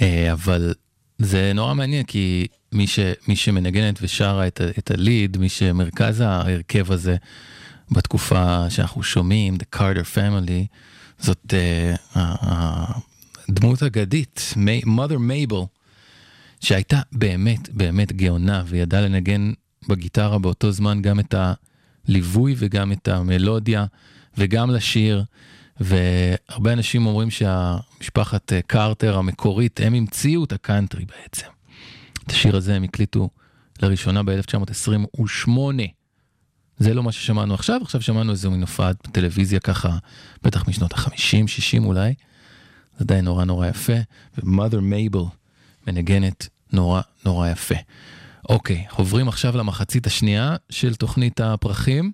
אה, 0.00 0.32
אבל 0.32 0.74
זה 1.18 1.52
נורא 1.54 1.74
מעניין 1.74 2.04
כי 2.04 2.46
מי, 2.72 2.86
ש, 2.86 2.98
מי 3.28 3.36
שמנגנת 3.36 3.98
ושרה 4.02 4.46
את, 4.46 4.60
את 4.78 4.90
הליד, 4.90 5.36
מי 5.38 5.48
שמרכז 5.48 6.20
ההרכב 6.20 6.92
הזה 6.92 7.16
בתקופה 7.90 8.70
שאנחנו 8.70 9.02
שומעים, 9.02 9.54
The 9.54 9.76
Carter 9.78 10.16
Family, 10.16 10.66
זאת 11.18 11.54
אה, 11.54 11.94
ה- 12.14 12.34
ה- 12.50 12.98
הדמות 13.48 13.82
אגדית, 13.82 14.54
מי- 14.56 14.82
mother 14.84 15.18
מייבל. 15.18 15.60
שהייתה 16.60 17.00
באמת 17.12 17.68
באמת 17.68 18.12
גאונה 18.12 18.62
וידעה 18.66 19.00
לנגן 19.00 19.52
בגיטרה 19.88 20.38
באותו 20.38 20.72
זמן 20.72 21.02
גם 21.02 21.20
את 21.20 21.34
הליווי 21.34 22.54
וגם 22.58 22.92
את 22.92 23.08
המלודיה 23.08 23.84
וגם 24.38 24.70
לשיר. 24.70 25.24
והרבה 25.80 26.72
אנשים 26.72 27.06
אומרים 27.06 27.30
שהמשפחת 27.30 28.52
אה, 28.52 28.62
קרטר 28.62 29.18
המקורית, 29.18 29.80
הם 29.80 29.94
המציאו 29.94 30.44
את 30.44 30.52
הקאנטרי 30.52 31.04
בעצם. 31.04 31.46
את 32.26 32.30
השיר 32.30 32.56
הזה 32.56 32.74
הם 32.74 32.82
הקליטו 32.82 33.28
לראשונה 33.82 34.22
ב-1928. 34.22 35.50
זה 36.78 36.94
לא 36.94 37.02
מה 37.02 37.12
ששמענו 37.12 37.54
עכשיו, 37.54 37.80
עכשיו 37.82 38.02
שמענו 38.02 38.32
איזה 38.32 38.48
מין 38.50 38.60
הופעת 38.60 38.96
טלוויזיה 39.12 39.60
ככה, 39.60 39.98
בטח 40.42 40.68
משנות 40.68 40.92
ה-50, 40.92 41.46
60 41.46 41.84
אולי. 41.84 42.14
זה 42.98 43.04
עדיין 43.04 43.24
נורא 43.24 43.44
נורא 43.44 43.66
יפה. 43.66 43.92
ו-mother 44.38 44.80
מייבל 44.80 45.22
מנגנת 45.86 46.48
נורא 46.72 47.00
נורא 47.24 47.48
יפה. 47.48 47.74
אוקיי, 48.48 48.84
עוברים 48.90 49.28
עכשיו 49.28 49.56
למחצית 49.56 50.06
השנייה 50.06 50.56
של 50.70 50.94
תוכנית 50.94 51.40
הפרחים, 51.40 52.12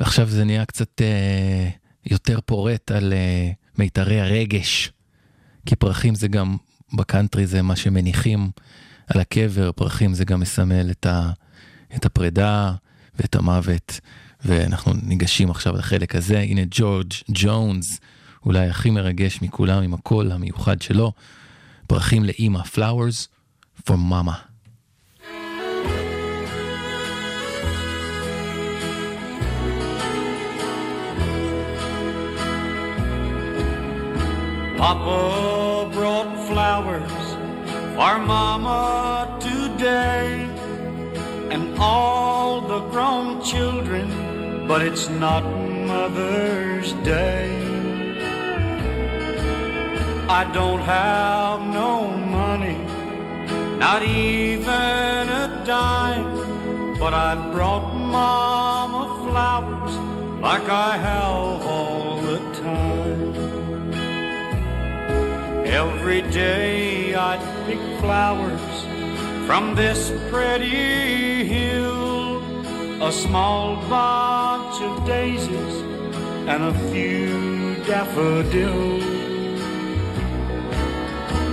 ועכשיו 0.00 0.28
זה 0.28 0.44
נהיה 0.44 0.64
קצת 0.64 1.00
אה, 1.00 1.68
יותר 2.10 2.38
פורט 2.46 2.90
על 2.90 3.12
אה, 3.12 3.50
מיתרי 3.78 4.20
הרגש, 4.20 4.92
כי 5.66 5.76
פרחים 5.76 6.14
זה 6.14 6.28
גם, 6.28 6.56
בקאנטרי 6.94 7.46
זה 7.46 7.62
מה 7.62 7.76
שמניחים 7.76 8.50
על 9.06 9.20
הקבר, 9.20 9.72
פרחים 9.72 10.14
זה 10.14 10.24
גם 10.24 10.40
מסמל 10.40 10.90
את, 10.90 11.06
ה, 11.06 11.30
את 11.96 12.06
הפרידה 12.06 12.74
ואת 13.18 13.34
המוות, 13.34 14.00
ואנחנו 14.44 14.92
ניגשים 15.02 15.50
עכשיו 15.50 15.76
לחלק 15.76 16.14
הזה. 16.14 16.38
הנה 16.38 16.60
ג'ורג' 16.70 17.12
ג'ונס, 17.30 18.00
אולי 18.46 18.68
הכי 18.68 18.90
מרגש 18.90 19.42
מכולם 19.42 19.82
עם 19.82 19.94
הקול 19.94 20.32
המיוחד 20.32 20.82
שלו. 20.82 21.12
פרחים 21.86 22.24
לאימא, 22.24 22.60
flowers 22.74 23.28
for 23.86 23.94
mama. 23.94 24.49
Papa 34.80 35.90
brought 35.92 36.32
flowers 36.48 37.24
for 37.94 38.18
Mama 38.18 39.38
today 39.38 40.48
and 41.50 41.78
all 41.78 42.62
the 42.62 42.80
grown 42.88 43.42
children, 43.44 44.06
but 44.66 44.80
it's 44.80 45.10
not 45.10 45.44
Mother's 45.86 46.94
Day. 47.04 47.50
I 50.30 50.50
don't 50.54 50.80
have 50.80 51.60
no 51.60 52.08
money, 52.40 52.78
not 53.76 54.02
even 54.02 55.24
a 55.42 55.62
dime, 55.66 56.98
but 56.98 57.12
I 57.12 57.34
brought 57.52 57.86
Mama 57.94 59.02
flowers 59.28 59.94
like 60.40 60.66
I 60.70 60.96
have 60.96 61.66
all 61.66 62.16
the 62.22 62.38
time. 62.62 62.99
Every 65.70 66.22
day 66.22 67.14
I'd 67.14 67.40
pick 67.64 67.78
flowers 68.00 68.84
from 69.46 69.76
this 69.76 70.10
pretty 70.28 71.44
hill, 71.44 72.42
a 73.00 73.12
small 73.12 73.76
bunch 73.88 74.82
of 74.82 75.06
daisies 75.06 75.76
and 76.50 76.64
a 76.64 76.74
few 76.90 77.76
daffodils. 77.84 79.04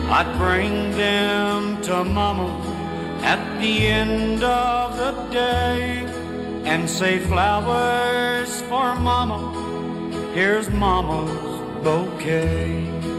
I'd 0.10 0.36
bring 0.40 0.92
them 0.98 1.80
to 1.84 2.04
Mama 2.04 2.50
at 3.22 3.60
the 3.62 3.86
end 3.86 4.44
of 4.44 4.98
the 4.98 5.12
day 5.32 6.06
and 6.66 6.90
say, 6.90 7.20
Flowers 7.20 8.62
for 8.64 8.96
Mama, 8.96 10.32
here's 10.34 10.72
Mama's 10.72 11.84
bouquet. 11.84 13.17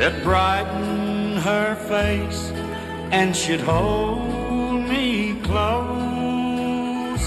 That 0.00 0.22
brighten 0.22 1.36
her 1.36 1.74
face 1.74 2.52
and 3.12 3.36
she'd 3.36 3.60
hold 3.60 4.88
me 4.88 5.34
close. 5.42 7.20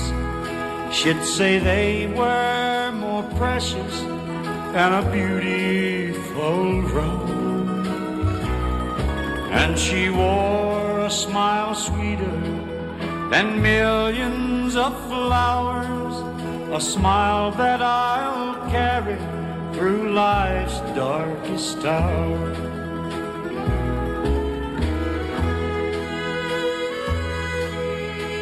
She'd 0.91 1.23
say 1.23 1.59
they 1.59 2.07
were 2.07 2.91
more 2.93 3.21
precious 3.37 4.01
than 4.73 4.91
a 4.91 5.03
beautiful 5.11 6.81
rose. 6.81 7.87
And 9.51 9.77
she 9.77 10.09
wore 10.09 11.01
a 11.01 11.11
smile 11.11 11.75
sweeter 11.75 12.39
than 13.29 13.61
millions 13.61 14.75
of 14.75 14.97
flowers, 15.09 16.15
a 16.73 16.81
smile 16.81 17.51
that 17.51 17.83
I'll 17.83 18.67
carry 18.71 19.32
through 19.73 20.13
life's 20.13 20.79
darkest 20.95 21.79
hour. 21.83 22.53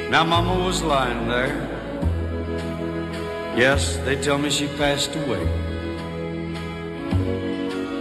Now, 0.10 0.26
Mama 0.26 0.66
was 0.66 0.84
lying 0.84 1.30
there. 1.30 1.56
Yes, 3.56 3.96
they 4.04 4.22
tell 4.22 4.38
me 4.38 4.50
she 4.50 4.68
passed 4.68 5.16
away. 5.16 5.48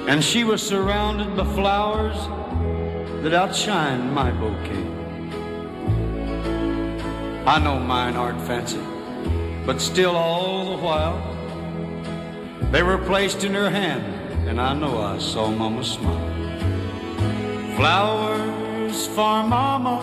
And 0.09 0.25
she 0.25 0.43
was 0.43 0.61
surrounded 0.61 1.37
by 1.37 1.45
flowers 1.55 2.17
that 3.23 3.33
outshine 3.33 4.13
my 4.13 4.33
bouquet. 4.33 4.87
I 7.47 7.61
know 7.61 7.79
mine 7.79 8.17
aren't 8.17 8.41
fancy, 8.41 8.83
but 9.65 9.81
still, 9.81 10.17
all 10.17 10.77
the 10.77 10.83
while, 10.83 11.40
they 12.71 12.83
were 12.85 12.99
placed 12.99 13.43
in 13.43 13.53
her 13.55 13.69
hand, 13.69 14.05
and 14.49 14.61
I 14.61 14.75
know 14.75 14.99
I 15.01 15.19
saw 15.19 15.51
Mama 15.51 15.83
smile. 15.83 16.31
Flowers 17.77 19.07
for 19.09 19.43
Mama, 19.43 19.99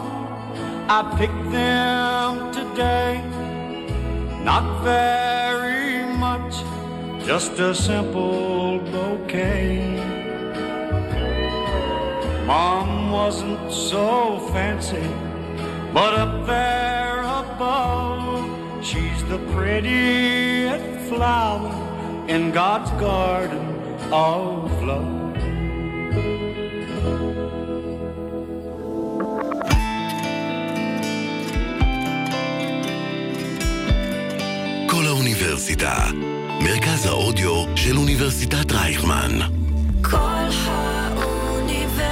I 0.89 1.15
picked 1.17 1.51
them 1.51 2.51
today. 2.51 3.23
Not 4.43 4.83
very 4.83 6.05
much, 6.17 6.55
just 7.25 7.53
a 7.59 7.73
simple 7.73 8.79
bouquet. 8.79 10.03
Mom 12.45 13.11
wasn't 13.11 13.71
so 13.71 14.39
fancy, 14.51 15.07
but 15.93 16.13
up 16.13 16.45
there 16.45 17.19
above, 17.21 18.85
she's 18.85 19.23
the 19.25 19.39
prettiest 19.53 20.83
flower 21.09 21.86
in 22.27 22.51
God's 22.51 22.91
garden 22.99 23.67
of 24.11 24.83
love. 24.83 25.17
כל 34.87 35.05
האוניברסיטה, 35.07 35.95
מרכז 36.61 37.05
האודיו 37.05 37.65
של 37.75 37.97
אוניברסיטת 37.97 38.71
רייכמן. 38.71 39.39
כל 40.01 40.47
האוניברסיטה 40.65 42.05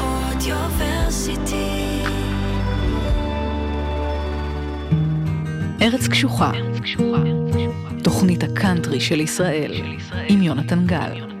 אודיוורסיטי. 0.00 1.68
ארץ 5.82 6.08
קשוחה, 6.08 6.52
תוכנית 8.24 8.42
הקאנטרי 8.42 9.00
של 9.00 9.20
ישראל, 9.20 9.72
עם 10.28 10.42
יונתן 10.42 10.86
גל. 10.86 11.33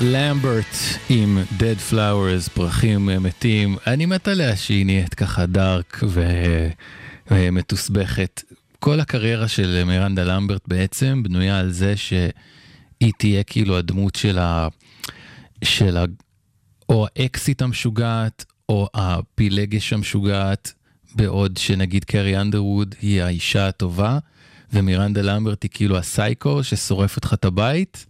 למברט 0.00 0.76
עם 1.08 1.38
Dead 1.58 1.92
Flowers, 1.92 2.50
פרחים 2.54 3.10
אה, 3.10 3.18
מתים. 3.18 3.76
אני 3.86 4.06
מת 4.06 4.28
עליה 4.28 4.56
שהיא 4.56 4.86
נהיית 4.86 5.14
ככה 5.14 5.46
דארק 5.46 6.00
ומתוסבכת. 7.30 8.42
כל 8.78 9.00
הקריירה 9.00 9.48
של 9.48 9.84
מירנדה 9.86 10.24
למברט 10.24 10.68
בעצם 10.68 11.22
בנויה 11.22 11.58
על 11.58 11.70
זה 11.70 11.96
שהיא 11.96 13.12
תהיה 13.18 13.42
כאילו 13.42 13.78
הדמות 13.78 14.14
של 14.14 14.38
ה... 14.38 14.68
של 15.64 15.96
ה... 15.96 16.04
או 16.88 17.06
האקסיט 17.16 17.62
המשוגעת, 17.62 18.44
או 18.68 18.88
הפילגש 18.94 19.92
המשוגעת, 19.92 20.72
בעוד 21.14 21.56
שנגיד 21.56 22.04
קרי 22.04 22.40
אנדרווד 22.40 22.94
היא 23.02 23.22
האישה 23.22 23.68
הטובה, 23.68 24.18
ומירנדה 24.72 25.22
למברט 25.22 25.62
היא 25.62 25.70
כאילו 25.74 25.98
הסייקו 25.98 26.64
ששורף 26.64 27.16
אותך 27.16 27.34
את 27.34 27.44
הבית. 27.44 28.06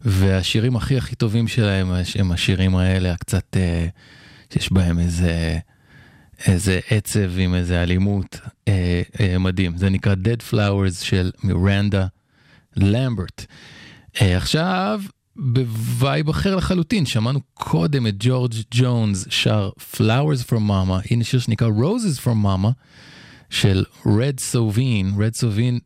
והשירים 0.00 0.76
הכי 0.76 0.96
הכי 0.96 1.16
טובים 1.16 1.48
שלהם 1.48 1.92
הם 2.18 2.32
השירים 2.32 2.76
האלה, 2.76 3.12
הקצת, 3.12 3.56
אה, 3.56 3.86
שיש 4.52 4.72
בהם 4.72 4.98
איזה, 4.98 5.58
איזה 6.46 6.80
עצב 6.90 7.38
עם 7.38 7.54
איזה 7.54 7.82
אלימות 7.82 8.40
אה, 8.68 9.02
אה, 9.20 9.38
מדהים. 9.38 9.76
זה 9.76 9.90
נקרא 9.90 10.14
Dead 10.14 10.52
Flowers 10.52 11.04
של 11.04 11.30
מירנדה 11.44 12.06
למברט. 12.76 13.46
אה, 14.20 14.36
עכשיו, 14.36 15.02
בווייב 15.36 16.28
אחר 16.28 16.56
לחלוטין, 16.56 17.06
שמענו 17.06 17.40
קודם 17.54 18.06
את 18.06 18.14
ג'ורג' 18.18 18.54
ג'ונס 18.74 19.26
שר 19.30 19.70
Flowers 19.94 20.44
from 20.48 20.68
Mama, 20.68 21.10
הנה 21.10 21.24
שיר 21.24 21.40
שנקרא 21.40 21.68
Roses 21.68 22.20
from 22.20 22.44
Mama 22.44 22.68
של 23.50 23.84
רד 24.06 24.40
סובין, 24.40 25.12
רד 25.18 25.34
סובין, 25.34 25.78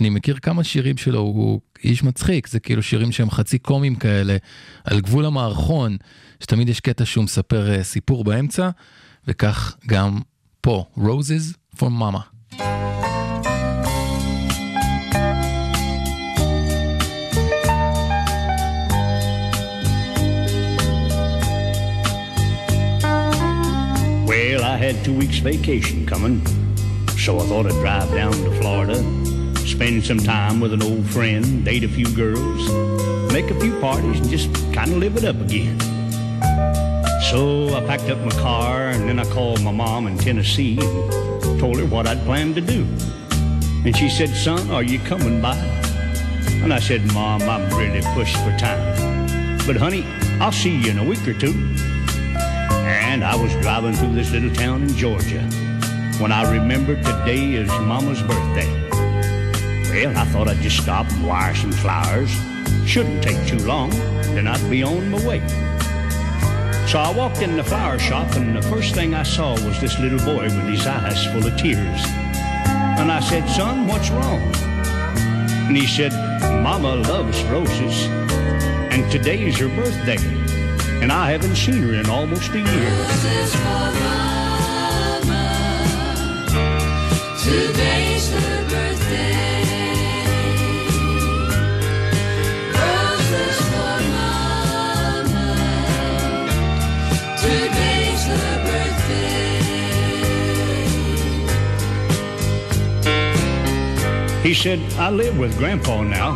אני 0.00 0.10
מכיר 0.10 0.38
כמה 0.42 0.64
שירים 0.64 0.96
שלו, 0.96 1.18
הוא 1.18 1.60
איש 1.84 2.02
מצחיק, 2.02 2.46
זה 2.46 2.60
כאילו 2.60 2.82
שירים 2.82 3.12
שהם 3.12 3.30
חצי 3.30 3.58
קומיים 3.58 3.94
כאלה, 3.94 4.36
על 4.84 5.00
גבול 5.00 5.26
המערכון, 5.26 5.96
שתמיד 6.40 6.68
יש 6.68 6.80
קטע 6.80 7.04
שהוא 7.04 7.24
מספר 7.24 7.70
אה, 7.70 7.84
סיפור 7.84 8.24
באמצע, 8.24 8.70
וכך 9.26 9.76
גם 9.86 10.18
פה, 10.60 10.84
Roses 10.98 11.76
from 11.76 11.92
Mama. 12.02 12.22
Well, 24.26 24.62
I 24.64 24.76
had 24.76 25.04
two 25.04 25.14
weeks 25.22 25.38
vacation 25.38 26.06
coming, 26.06 26.36
so 27.24 27.38
I 27.40 27.44
thought 27.48 27.66
I'd 27.66 27.80
drive 27.84 28.10
down 28.20 28.32
to 28.32 28.50
Florida, 28.60 28.98
spend 29.66 30.04
some 30.04 30.18
time 30.18 30.60
with 30.60 30.72
an 30.72 30.82
old 30.82 31.06
friend, 31.06 31.64
date 31.64 31.84
a 31.84 31.88
few 31.88 32.06
girls, 32.14 32.70
make 33.32 33.50
a 33.50 33.60
few 33.60 33.78
parties, 33.80 34.20
and 34.20 34.28
just 34.28 34.52
kind 34.72 34.90
of 34.92 34.98
live 34.98 35.16
it 35.16 35.24
up 35.24 35.36
again. 35.40 35.78
So 37.30 37.74
I 37.74 37.84
packed 37.86 38.10
up 38.10 38.18
my 38.18 38.30
car 38.42 38.88
and 38.88 39.08
then 39.08 39.18
I 39.18 39.24
called 39.32 39.62
my 39.62 39.72
mom 39.72 40.06
in 40.06 40.18
Tennessee 40.18 40.78
and 40.80 41.60
told 41.60 41.78
her 41.78 41.86
what 41.86 42.06
I'd 42.06 42.22
planned 42.24 42.56
to 42.56 42.60
do. 42.60 42.86
And 43.84 43.96
she 43.96 44.10
said, 44.10 44.28
Son, 44.30 44.70
are 44.70 44.82
you 44.82 44.98
coming 45.00 45.40
by? 45.40 45.56
And 46.62 46.72
I 46.72 46.78
said, 46.78 47.04
Mom, 47.12 47.42
I'm 47.42 47.68
really 47.76 48.02
pushed 48.14 48.36
for 48.36 48.56
time. 48.58 49.58
But 49.66 49.76
honey, 49.76 50.04
I'll 50.40 50.52
see 50.52 50.76
you 50.76 50.90
in 50.90 50.98
a 50.98 51.04
week 51.04 51.26
or 51.26 51.34
two. 51.34 51.54
And 52.70 53.24
I 53.24 53.34
was 53.34 53.52
driving 53.62 53.94
through 53.94 54.14
this 54.14 54.30
little 54.30 54.52
town 54.52 54.82
in 54.82 54.88
Georgia 54.96 55.40
when 56.18 56.32
I 56.32 56.50
remembered 56.52 57.04
today 57.04 57.54
is 57.54 57.68
Mama's 57.68 58.22
birthday. 58.22 58.81
Well, 59.92 60.16
I 60.16 60.24
thought 60.24 60.48
I'd 60.48 60.62
just 60.62 60.78
stop 60.78 61.06
and 61.12 61.26
wire 61.26 61.54
some 61.54 61.70
flowers. 61.70 62.30
Shouldn't 62.86 63.22
take 63.22 63.46
too 63.46 63.58
long, 63.66 63.90
then 64.34 64.48
I'd 64.48 64.70
be 64.70 64.82
on 64.82 65.10
my 65.10 65.18
way. 65.26 65.40
So 66.88 66.98
I 66.98 67.12
walked 67.14 67.42
in 67.42 67.58
the 67.58 67.62
flower 67.62 67.98
shop, 67.98 68.34
and 68.34 68.56
the 68.56 68.62
first 68.62 68.94
thing 68.94 69.12
I 69.12 69.22
saw 69.22 69.52
was 69.52 69.78
this 69.82 69.98
little 69.98 70.18
boy 70.20 70.44
with 70.44 70.66
his 70.66 70.86
eyes 70.86 71.26
full 71.26 71.46
of 71.46 71.58
tears. 71.58 72.06
And 72.98 73.12
I 73.12 73.20
said, 73.20 73.46
Son, 73.50 73.86
what's 73.86 74.08
wrong? 74.08 74.40
And 75.68 75.76
he 75.76 75.86
said, 75.86 76.12
Mama 76.62 76.96
loves 76.96 77.42
roses, 77.44 78.06
and 78.90 79.12
today's 79.12 79.58
her 79.58 79.68
birthday, 79.68 80.16
and 81.02 81.12
I 81.12 81.32
haven't 81.32 81.56
seen 81.56 81.82
her 81.82 81.92
in 81.92 82.08
almost 82.08 82.50
a 82.52 82.60
year. 82.60 82.64
Today's 87.44 88.30
her 88.32 88.68
birthday. 88.70 89.61
He 104.52 104.58
said, 104.58 104.80
I 104.98 105.08
live 105.08 105.38
with 105.38 105.56
Grandpa 105.56 106.02
now, 106.02 106.34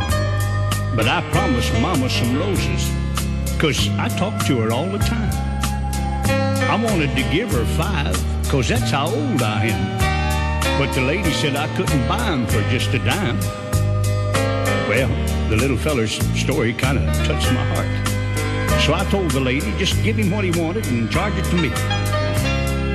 but 0.96 1.06
I 1.06 1.20
promised 1.32 1.70
Mama 1.82 2.08
some 2.08 2.34
roses, 2.38 2.90
'cause 3.58 3.90
I 3.98 4.08
talk 4.08 4.42
to 4.46 4.58
her 4.60 4.72
all 4.72 4.86
the 4.86 4.98
time. 4.98 5.34
I 6.70 6.76
wanted 6.82 7.14
to 7.14 7.22
give 7.24 7.52
her 7.52 7.66
five, 7.76 8.16
'cause 8.48 8.68
that's 8.68 8.90
how 8.90 9.08
old 9.08 9.42
I 9.42 9.66
am. 9.66 10.78
But 10.78 10.94
the 10.94 11.02
lady 11.02 11.30
said 11.30 11.56
I 11.56 11.68
couldn't 11.76 12.08
buy 12.08 12.26
'em 12.30 12.46
for 12.46 12.62
just 12.70 12.94
a 12.94 13.00
dime. 13.00 13.38
Well, 14.88 15.10
the 15.50 15.56
little 15.56 15.76
feller's 15.76 16.18
story 16.34 16.72
kind 16.72 16.96
of 16.96 17.04
touched 17.26 17.52
my 17.52 17.66
heart. 17.74 17.92
So 18.80 18.94
I 18.94 19.04
told 19.10 19.32
the 19.32 19.40
lady, 19.40 19.70
just 19.78 20.02
give 20.02 20.16
him 20.16 20.30
what 20.30 20.42
he 20.42 20.52
wanted 20.52 20.86
and 20.86 21.10
charge 21.10 21.34
it 21.36 21.44
to 21.50 21.56
me. 21.56 21.70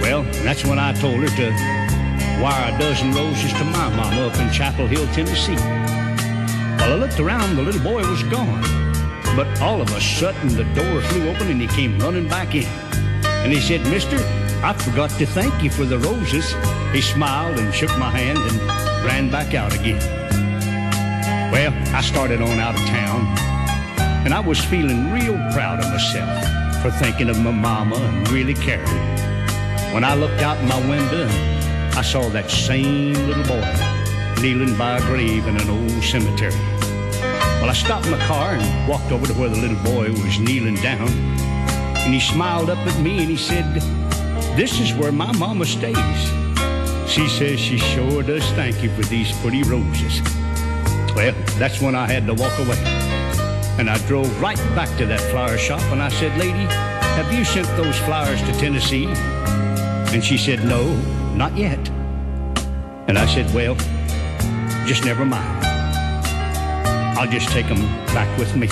Well, 0.02 0.26
that's 0.44 0.66
when 0.66 0.80
I 0.80 0.94
told 0.94 1.20
her 1.22 1.30
to 1.42 1.81
wire 2.42 2.74
a 2.74 2.78
dozen 2.80 3.12
roses 3.14 3.54
to 3.54 3.64
my 3.64 3.90
mama 3.96 4.28
up 4.28 4.36
in 4.40 4.52
Chapel 4.52 4.88
Hill, 4.88 5.06
Tennessee. 5.14 5.54
Well, 5.54 6.94
I 6.94 6.96
looked 6.96 7.20
around, 7.20 7.56
the 7.56 7.62
little 7.62 7.84
boy 7.84 8.02
was 8.02 8.24
gone. 8.24 8.62
But 9.36 9.62
all 9.62 9.80
of 9.80 9.92
a 9.92 10.02
sudden, 10.02 10.50
the 10.50 10.64
door 10.74 11.02
flew 11.02 11.30
open 11.30 11.52
and 11.52 11.62
he 11.62 11.68
came 11.68 12.00
running 12.00 12.28
back 12.28 12.56
in. 12.56 12.66
And 13.44 13.54
he 13.54 13.62
said, 13.62 13.82
Mister, 13.82 14.18
I 14.64 14.74
forgot 14.74 15.12
to 15.12 15.26
thank 15.26 15.64
you 15.64 15.70
for 15.70 15.86
the 15.86 16.00
roses. 16.00 16.54
He 16.92 17.02
smiled 17.02 17.60
and 17.60 17.74
shook 17.74 17.96
my 18.00 18.10
hand 18.10 18.40
and 18.40 19.06
ran 19.06 19.30
back 19.30 19.54
out 19.54 19.74
again. 19.76 20.02
Well, 21.52 21.72
I 21.96 22.02
started 22.02 22.42
on 22.42 22.60
out 22.60 22.74
of 22.74 22.86
town, 22.88 23.38
and 24.26 24.34
I 24.34 24.40
was 24.40 24.60
feeling 24.66 25.12
real 25.12 25.38
proud 25.54 25.80
of 25.80 25.90
myself 25.92 26.82
for 26.82 26.90
thinking 26.90 27.30
of 27.30 27.40
my 27.40 27.52
mama 27.52 27.98
and 27.98 28.28
really 28.32 28.56
caring. 28.56 28.88
When 29.94 30.04
I 30.04 30.16
looked 30.16 30.42
out 30.42 30.62
my 30.64 30.80
window, 30.90 31.30
I 31.94 32.02
saw 32.04 32.30
that 32.30 32.50
same 32.50 33.14
little 33.28 33.44
boy 33.44 34.42
kneeling 34.42 34.76
by 34.78 34.98
a 34.98 35.02
grave 35.02 35.46
in 35.46 35.58
an 35.58 35.70
old 35.70 36.04
cemetery. 36.04 36.56
Well, 37.60 37.70
I 37.70 37.74
stopped 37.74 38.06
in 38.06 38.12
my 38.12 38.26
car 38.26 38.56
and 38.56 38.90
walked 38.90 39.12
over 39.12 39.28
to 39.28 39.34
where 39.34 39.50
the 39.50 39.58
little 39.58 39.82
boy 39.84 40.10
was 40.10 40.40
kneeling 40.40 40.76
down, 40.76 41.08
and 41.08 42.14
he 42.14 42.20
smiled 42.20 42.70
up 42.70 42.80
at 42.80 43.00
me 43.02 43.20
and 43.20 43.30
he 43.30 43.38
said, 43.38 43.76
This 44.56 44.80
is 44.80 44.94
where 44.96 45.12
my 45.12 45.32
mama 45.38 45.66
stays. 45.66 45.96
She 47.08 47.28
says 47.28 47.60
she 47.60 47.78
sure 47.78 48.24
does 48.24 48.46
thank 48.54 48.82
you 48.82 48.90
for 48.96 49.04
these 49.04 49.32
pretty 49.42 49.62
roses. 49.64 50.22
Well, 51.14 51.34
that's 51.60 51.82
when 51.82 51.94
I 51.94 52.08
had 52.08 52.26
to 52.26 52.34
walk 52.34 52.58
away. 52.58 52.82
And 53.78 53.90
I 53.90 53.98
drove 54.08 54.42
right 54.42 54.58
back 54.76 54.90
to 54.98 55.06
that 55.08 55.20
flower 55.30 55.58
shop 55.58 55.82
and 55.92 56.02
I 56.02 56.10
said, 56.10 56.38
Lady, 56.40 56.66
have 57.16 57.32
you 57.34 57.44
sent 57.44 57.68
those 57.78 57.98
flowers 58.00 58.42
to 58.44 58.54
Tennessee? 58.54 59.08
And 60.14 60.24
she 60.24 60.38
said, 60.38 60.64
No, 60.64 60.84
not 61.36 61.56
yet. 61.58 61.90
And 63.08 63.18
I 63.18 63.26
said, 63.26 63.54
Well, 63.54 63.76
just 64.86 65.06
never 65.06 65.26
mind. 65.26 65.66
I'll 67.18 67.30
just 67.30 67.50
take 67.50 67.68
them 67.68 67.82
back 68.14 68.38
with 68.40 68.56
me. 68.56 68.68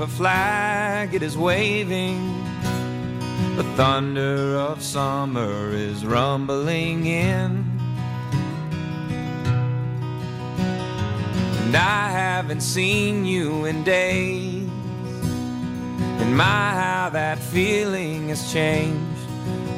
A 0.00 0.06
flag, 0.06 1.14
it 1.14 1.22
is 1.22 1.36
waving. 1.36 2.44
The 3.56 3.64
thunder 3.74 4.56
of 4.56 4.82
summer 4.82 5.70
is 5.70 6.06
rumbling 6.06 7.06
in. 7.06 7.64
And 11.62 11.76
I 11.76 12.10
haven't 12.10 12.60
seen 12.60 13.24
you 13.24 13.64
in 13.64 13.82
days. 13.82 14.68
And 16.20 16.36
my, 16.36 16.44
how 16.44 17.10
that 17.12 17.38
feeling 17.38 18.28
has 18.28 18.52
changed. 18.52 19.20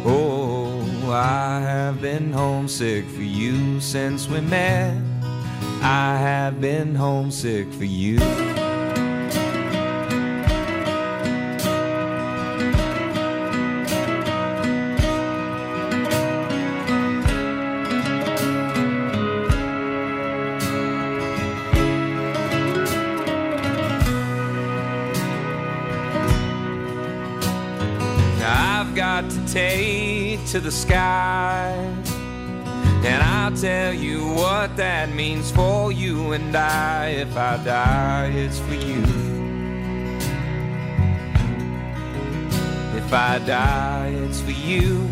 Oh, 0.04 1.10
I 1.10 1.60
have 1.60 2.02
been 2.02 2.32
homesick 2.32 3.06
for 3.06 3.22
you 3.22 3.80
since 3.80 4.28
we 4.28 4.40
met. 4.40 5.00
I 5.82 6.16
have 6.18 6.60
been 6.60 6.94
homesick 6.94 7.72
for 7.72 7.84
you. 7.84 8.49
To 30.50 30.58
the 30.58 30.72
sky. 30.72 31.70
And 33.04 33.22
I'll 33.22 33.56
tell 33.56 33.94
you 33.94 34.26
what 34.34 34.76
that 34.76 35.14
means 35.14 35.52
for 35.52 35.92
you 35.92 36.32
and 36.32 36.56
I. 36.56 37.10
If 37.10 37.36
I 37.36 37.56
die, 37.58 38.32
it's 38.34 38.58
for 38.58 38.74
you. 38.74 39.00
If 42.96 43.12
I 43.12 43.38
die, 43.46 44.08
it's 44.24 44.40
for 44.40 44.50
you. 44.50 45.06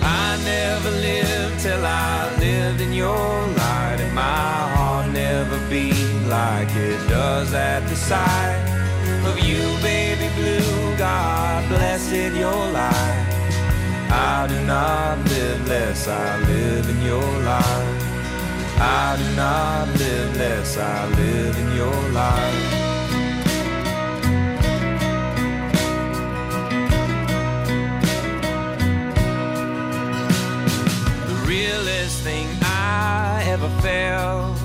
I 0.00 0.38
never 0.42 0.90
lived 0.90 1.60
till 1.60 1.84
I 1.84 2.34
lived 2.38 2.80
in 2.80 2.94
your 2.94 3.46
light, 3.58 3.98
and 4.00 4.14
my 4.14 4.74
heart 4.74 5.10
never 5.10 5.58
beat 5.68 6.00
like 6.28 6.74
it 6.74 7.08
does 7.10 7.52
at 7.52 7.80
the 7.90 7.96
sight 7.96 8.64
of 9.26 9.38
you, 9.40 9.60
baby. 9.82 10.03
God 11.14 11.68
blessed 11.68 12.34
your 12.44 12.62
life. 12.82 13.26
I 14.10 14.46
do 14.52 14.58
not 14.66 15.16
live 15.32 15.60
less, 15.68 16.08
I 16.08 16.38
live 16.50 16.86
in 16.92 17.00
your 17.10 17.30
life. 17.52 18.02
I 19.02 19.16
do 19.22 19.28
not 19.44 19.86
live 20.02 20.30
less, 20.42 20.76
I 20.76 21.06
live 21.20 21.54
in 21.62 21.68
your 21.80 22.00
life. 22.22 22.64
The 31.30 31.38
realest 31.54 32.16
thing 32.28 32.48
I 32.62 33.44
ever 33.54 33.70
felt 33.86 34.56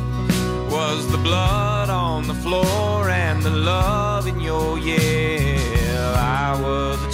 was 0.76 1.00
the 1.12 1.22
blood 1.30 1.89
on 1.89 2.28
the 2.28 2.38
floor 2.45 3.10
and 3.10 3.38
the 3.43 3.56
love 3.74 4.26
in 4.26 4.39
your 4.39 4.80
yell. 4.80 5.38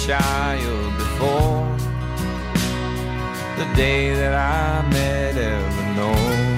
Child 0.06 0.96
before 0.98 1.76
the 3.58 3.66
day 3.74 4.14
that 4.14 4.34
I 4.34 4.88
met 4.90 5.36
Eleanor. 5.36 6.56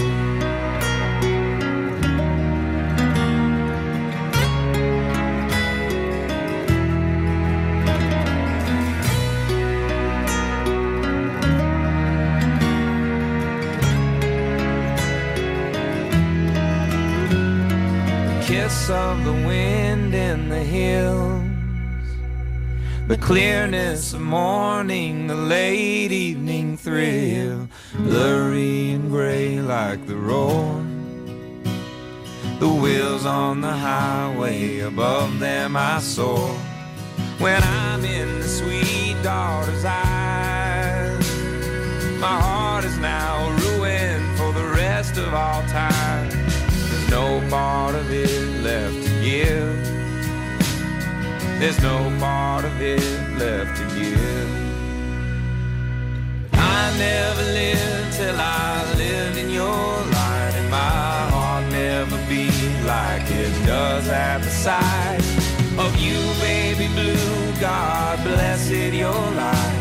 kiss 18.47 18.91
of 18.91 19.25
the 19.25 19.33
wind 19.33 20.15
in 20.15 20.49
the 20.49 20.59
hills, 20.59 21.28
the 23.09 23.17
clearness 23.17 24.13
of 24.13 24.21
morning, 24.21 25.29
the 25.29 25.35
late 25.35 26.13
evening 26.13 26.77
thrill, 26.77 27.67
blurry 27.95 28.91
and 28.91 29.09
gray 29.09 29.63
like 29.63 30.07
the 30.07 30.15
roar. 30.15 30.85
The 32.61 32.69
wheels 32.69 33.25
on 33.25 33.63
the 33.63 33.73
highway, 33.73 34.81
above 34.81 35.39
them 35.39 35.75
I 35.75 36.01
soar. 36.01 36.51
When 37.39 37.63
I'm 37.63 38.05
in 38.05 38.41
the 38.41 38.49
sweet 38.49 39.17
daughter's 39.23 39.87
eyes, 39.87 41.41
my 42.21 42.39
heart 42.39 42.85
is 42.85 42.99
now 42.99 43.49
ruined 43.63 44.37
for 44.37 44.53
the 44.53 44.69
rest 44.77 45.17
of 45.17 45.33
all 45.33 45.63
time. 45.63 46.29
There's 46.29 47.11
no 47.11 47.43
part 47.49 47.95
of 47.95 48.13
it 48.13 48.63
left 48.63 49.03
to 49.03 49.25
give. 49.25 49.88
There's 51.59 51.83
no 51.83 51.99
part 52.21 52.65
of 52.65 52.81
it 52.81 53.03
left 53.37 53.77
to 53.79 53.85
give. 53.99 54.49
I 56.53 56.97
never 56.97 57.43
lived 57.43 58.13
till 58.17 58.37
I 58.39 58.95
lived 58.97 59.39
in 59.39 59.51
your 59.51 59.67
light, 59.67 60.53
and 60.55 60.71
my 60.71 61.31
heart 61.35 61.65
never 61.73 62.17
beat 62.29 62.53
like 62.87 63.29
it 63.31 63.53
does 63.67 64.09
at 64.09 64.39
the 64.39 64.51
sight 64.51 65.19
of 65.77 65.97
you, 65.99 66.19
baby 66.41 66.87
blue. 66.95 67.61
God 67.61 68.23
blessed 68.23 68.95
your 68.95 69.21
life. 69.33 69.79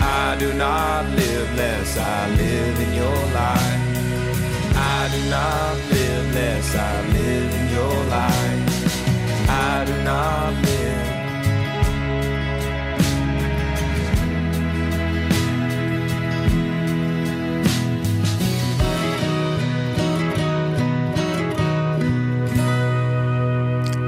I 0.00 0.36
do 0.38 0.54
not 0.54 1.04
live 1.10 1.54
less, 1.54 1.98
I 1.98 2.30
live 2.30 2.80
in 2.80 2.94
your 2.94 3.20
life. 3.36 3.80
I 4.74 5.08
do 5.12 5.20
not 5.28 5.76
live 5.92 6.34
less, 6.34 6.74
I 6.74 7.02
live 7.08 7.54
in 7.60 7.74
your 7.74 8.04
life. 8.04 8.67
Do 9.86 9.94
not 10.04 10.52
live. 10.64 11.08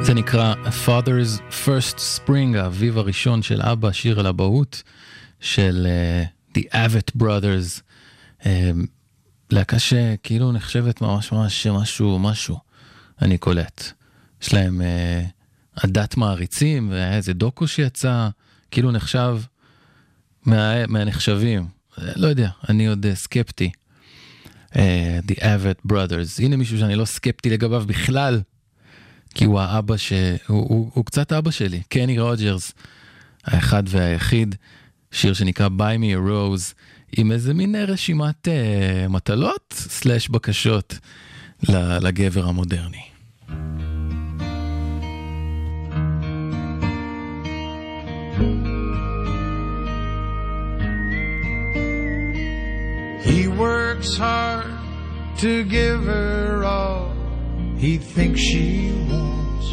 זה 0.02 0.14
נקרא 0.14 0.54
Father's 0.86 1.40
First 1.64 1.98
Spring, 1.98 2.58
האביב 2.58 2.98
הראשון 2.98 3.42
של 3.42 3.62
אבא, 3.62 3.92
שיר 3.92 4.20
על 4.20 4.26
אבהות 4.26 4.82
של 5.40 5.86
uh, 6.54 6.58
The 6.58 6.62
Avett 6.72 7.22
Brothers. 7.22 7.80
Uh, 8.40 8.46
להקה 9.50 9.78
שכאילו 9.78 10.52
נחשבת 10.52 11.00
ממש 11.00 11.32
ממש 11.32 11.66
משהו 11.66 12.18
משהו, 12.18 12.58
אני 13.22 13.38
קולט. 13.38 13.92
יש 14.42 14.54
להם 14.54 14.80
uh, 14.80 15.39
עדת 15.82 16.16
מעריצים, 16.16 16.90
והיה 16.90 17.16
איזה 17.16 17.32
דוקו 17.32 17.66
שיצא, 17.66 18.28
כאילו 18.70 18.90
נחשב 18.90 19.38
מה, 20.46 20.86
מהנחשבים. 20.86 21.66
לא 21.98 22.26
יודע, 22.26 22.50
אני 22.68 22.86
עוד 22.86 23.06
uh, 23.06 23.14
סקפטי. 23.14 23.70
Uh, 24.72 24.76
The 25.28 25.38
Avett 25.38 25.92
Brothers. 25.92 26.42
הנה 26.44 26.56
מישהו 26.56 26.78
שאני 26.78 26.94
לא 26.94 27.04
סקפטי 27.04 27.50
לגביו 27.50 27.84
בכלל. 27.86 28.40
כי 29.34 29.44
הוא 29.44 29.60
האבא 29.60 29.96
ש... 29.96 30.12
הוא, 30.46 30.68
הוא, 30.68 30.90
הוא 30.94 31.04
קצת 31.04 31.32
אבא 31.32 31.50
שלי, 31.50 31.82
קני 31.88 32.18
רוג'רס, 32.18 32.72
האחד 33.44 33.82
והיחיד, 33.86 34.54
שיר 35.12 35.34
שנקרא 35.34 35.68
Buy 35.68 35.98
Me 36.00 36.16
a 36.16 36.28
Rose, 36.28 36.74
עם 37.16 37.32
איזה 37.32 37.54
מין 37.54 37.74
רשימת 37.74 38.48
uh, 38.48 39.08
מטלות 39.08 39.74
סלאש 39.76 40.28
בקשות 40.28 40.98
לגבר 42.02 42.46
המודרני. 42.46 43.09
He 53.30 53.46
works 53.46 54.16
hard 54.16 54.66
to 55.38 55.64
give 55.64 56.02
her 56.04 56.64
all 56.64 57.10
he 57.80 57.96
thinks 57.96 58.40
she 58.40 58.92
wants. 59.08 59.66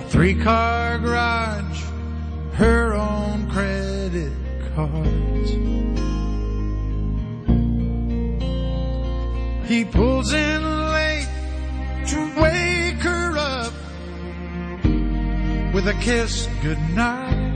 A 0.00 0.08
three 0.08 0.34
car 0.34 0.98
garage, 0.98 1.84
her 2.54 2.94
own 2.94 3.48
credit 3.50 4.32
cards. 4.74 5.50
He 9.68 9.84
pulls 9.84 10.32
in 10.32 10.62
late 10.90 11.28
to 12.08 12.18
wake 12.40 13.02
her 13.04 13.38
up 13.38 13.72
with 15.72 15.86
a 15.86 15.94
kiss 16.00 16.48
goodnight. 16.62 17.49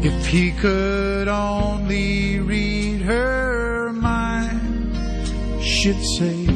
If 0.00 0.26
he 0.26 0.52
could 0.52 1.26
only 1.26 2.38
read 2.38 3.00
her 3.00 3.92
mind, 3.92 4.94
she'd 5.60 6.00
say, 6.16 6.46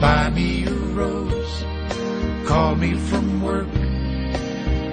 Buy 0.00 0.30
me 0.30 0.64
a 0.64 0.72
rose, 0.72 1.64
call 2.44 2.74
me 2.74 2.94
from 2.94 3.40
work, 3.40 3.68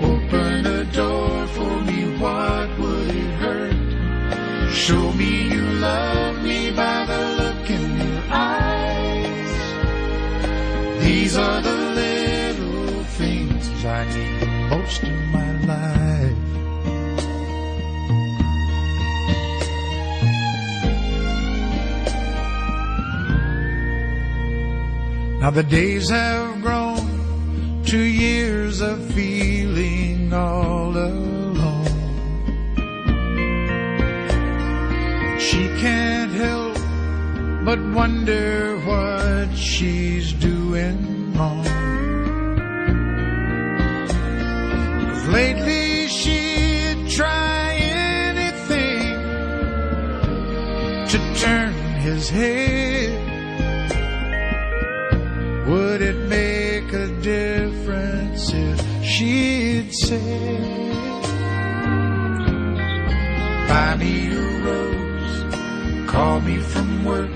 open 0.04 0.68
a 0.68 0.84
door 0.94 1.48
for 1.48 1.82
me, 1.82 2.16
what 2.20 2.78
would 2.78 3.10
it 3.10 3.34
hurt? 3.42 4.72
Show 4.72 5.12
me 5.14 5.50
you 5.50 5.64
love 5.80 6.44
me 6.44 6.70
by 6.70 7.06
the 7.08 7.22
look 7.40 7.70
in 7.72 7.98
your 7.98 8.24
eyes. 8.30 9.54
These 11.04 11.38
are 11.38 11.62
the 11.62 11.78
little 12.02 13.04
things 13.04 13.84
I 13.84 14.06
need 14.06 14.40
the 14.42 14.46
most 14.70 15.21
Now 25.42 25.50
the 25.50 25.64
days 25.64 26.08
have 26.10 26.62
grown 26.62 27.82
to 27.88 27.98
years 27.98 28.80
of 28.80 29.04
feeling 29.16 30.32
all 30.32 30.96
alone. 30.96 31.88
She 35.40 35.68
can't 35.82 36.32
help 36.32 36.78
but 37.66 37.80
wonder 37.92 38.78
what 38.86 39.58
she's 39.58 40.32
doing 40.34 41.34
wrong. 41.34 41.66
'Cause 45.10 45.28
lately 45.40 46.08
she'd 46.08 47.10
try 47.10 47.74
anything 48.28 49.18
to 51.12 51.18
turn 51.44 51.74
his 52.06 52.30
head. 52.30 52.71
If 58.34 59.04
she'd 59.04 59.94
say, 59.94 60.20
Buy 63.68 63.96
me 63.98 64.32
a 64.32 64.42
rose, 64.66 65.36
call 66.10 66.40
me 66.42 66.58
from 66.58 67.06
work, 67.06 67.32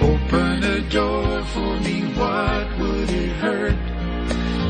open 0.00 0.64
a 0.64 0.80
door 0.90 1.44
for 1.52 1.80
me, 1.80 2.02
what 2.18 2.78
would 2.78 3.10
it 3.10 3.32
hurt? 3.36 3.78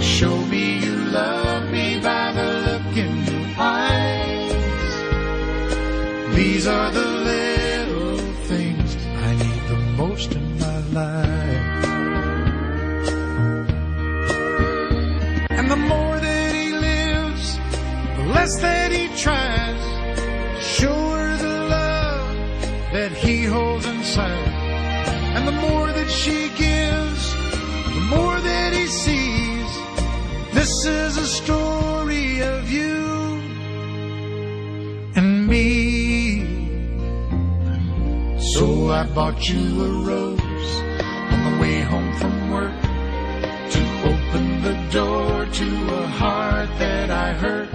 Show 0.02 0.36
me 0.46 0.78
you 0.84 0.96
love 1.06 1.70
me 1.70 2.00
by 2.00 2.32
the 2.32 2.48
look 2.66 2.96
in 2.96 3.24
your 3.24 3.46
eyes. 3.58 4.54
These 6.34 6.66
are 6.66 6.90
the 6.90 7.03
less 18.44 18.60
that 18.60 18.92
he 18.92 19.04
tries. 19.16 19.82
Show 20.76 20.98
her 21.16 21.36
the 21.38 21.58
love 21.76 22.36
that 22.92 23.12
he 23.12 23.44
holds 23.44 23.86
inside. 23.86 24.48
And 25.34 25.48
the 25.48 25.56
more 25.66 25.86
that 25.98 26.10
she 26.10 26.38
gives, 26.64 27.22
the 27.96 28.04
more 28.16 28.38
that 28.50 28.70
he 28.74 28.86
sees. 28.86 29.70
This 30.52 30.84
is 30.84 31.16
a 31.16 31.26
story 31.26 32.42
of 32.42 32.70
you 32.70 32.96
and 35.18 35.48
me. 35.48 35.64
So 38.52 38.90
I 38.90 39.04
bought 39.16 39.48
you 39.48 39.64
a 39.88 39.90
rose 40.10 40.72
on 41.32 41.40
the 41.48 41.54
way 41.62 41.80
home 41.92 42.12
from 42.20 42.34
work 42.56 42.80
to 43.74 43.82
open 44.12 44.44
the 44.68 44.76
door 44.98 45.46
to 45.60 45.68
a 46.02 46.06
heart 46.20 46.68
that 46.78 47.10
I 47.10 47.32
hurt. 47.32 47.73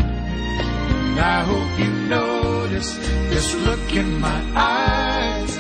I 1.20 1.42
hope 1.44 1.80
you 1.80 1.92
notice 2.08 2.96
this 3.30 3.54
look 3.56 3.94
in 3.94 4.20
my 4.20 4.42
eyes. 4.56 5.52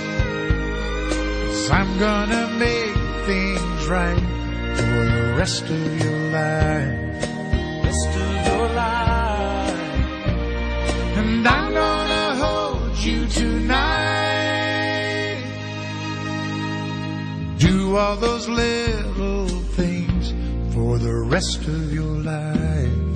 Cause 1.47 1.69
I'm 1.71 1.99
gonna 1.99 2.47
make 2.57 2.95
things 3.25 3.87
right 3.87 4.23
for 4.77 5.05
the 5.15 5.35
rest 5.37 5.63
of 5.63 6.03
your 6.03 6.19
life. 6.31 7.25
Rest 7.83 8.07
of 8.07 8.47
your 8.47 8.67
life. 8.69 9.79
And 11.17 11.47
I'm 11.47 11.73
gonna 11.73 12.35
hold 12.43 12.97
you 12.97 13.27
tonight. 13.27 14.09
Do 17.57 17.97
all 17.97 18.15
those 18.15 18.47
little 18.47 19.47
things 19.79 20.33
for 20.73 20.97
the 20.97 21.13
rest 21.35 21.67
of 21.67 21.93
your 21.93 22.15
life. 22.23 23.08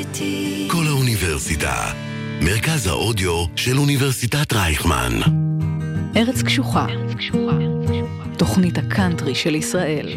האוניברסיטי. 0.00 0.68
כל 0.70 0.86
האוניברסיטה, 0.86 1.92
מרכז 2.40 2.86
האודיו 2.86 3.44
של 3.56 3.78
אוניברסיטת 3.78 4.52
רייכמן. 4.52 5.12
ארץ 6.16 6.42
קשוחה, 6.42 6.86
תוכנית 8.38 8.78
הקאנטרי 8.78 9.34
של 9.34 9.54
ישראל. 9.54 10.08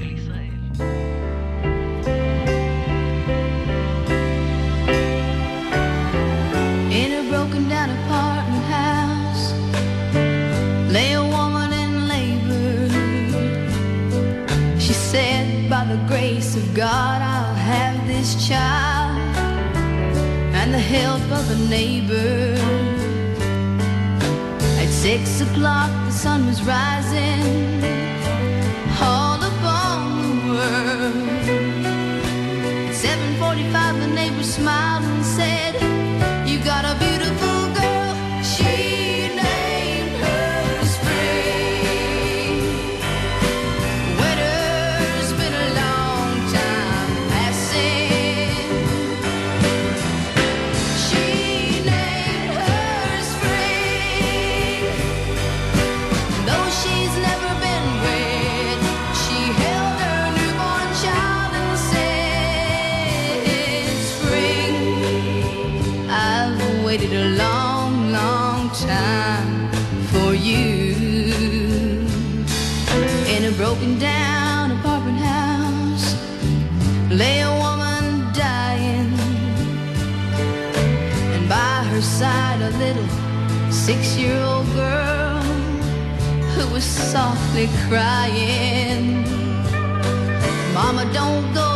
said, 15.13 15.69
By 15.69 15.83
the 15.93 15.99
grace 16.11 16.55
of 16.55 16.65
God, 16.73 17.19
I'll 17.33 17.59
have 17.71 17.97
this 18.07 18.29
child. 18.47 19.12
The 20.73 20.79
help 20.79 21.21
of 21.39 21.45
a 21.51 21.59
neighbor. 21.69 22.57
At 24.81 24.89
six 24.89 25.39
o'clock, 25.41 25.91
the 26.07 26.11
sun 26.11 26.47
was 26.47 26.63
rising 26.63 27.43
all 28.99 29.39
upon 29.51 29.97
the 30.25 30.35
world. 30.51 31.15
At 32.89 32.95
7:45, 32.95 33.93
the 34.03 34.11
neighbor 34.19 34.45
smiled 34.57 35.03
and 35.13 35.23
said, 35.37 35.73
"You 36.49 36.57
got 36.71 36.83
a 36.91 36.95
beautiful 37.03 37.22
six-year-old 83.85 84.65
girl 84.75 85.41
who 86.55 86.73
was 86.73 86.85
softly 86.85 87.67
crying. 87.89 89.23
Mama, 90.73 91.03
don't 91.13 91.53
go 91.53 91.72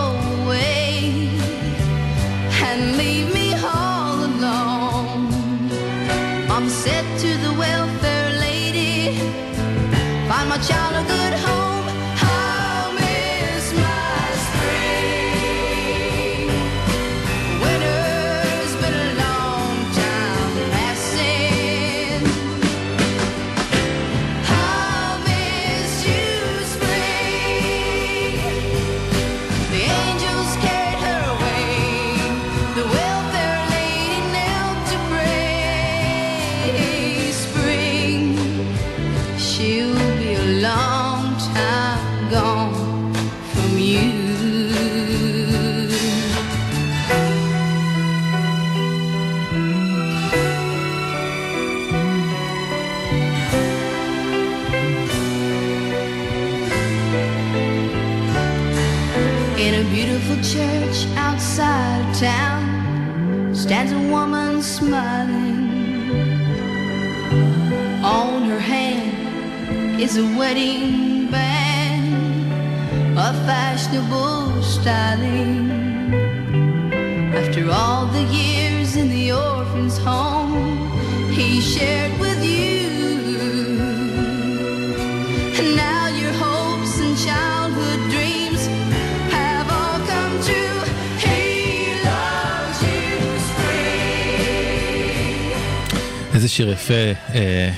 יפה, 96.87 97.33
אה, 97.35 97.71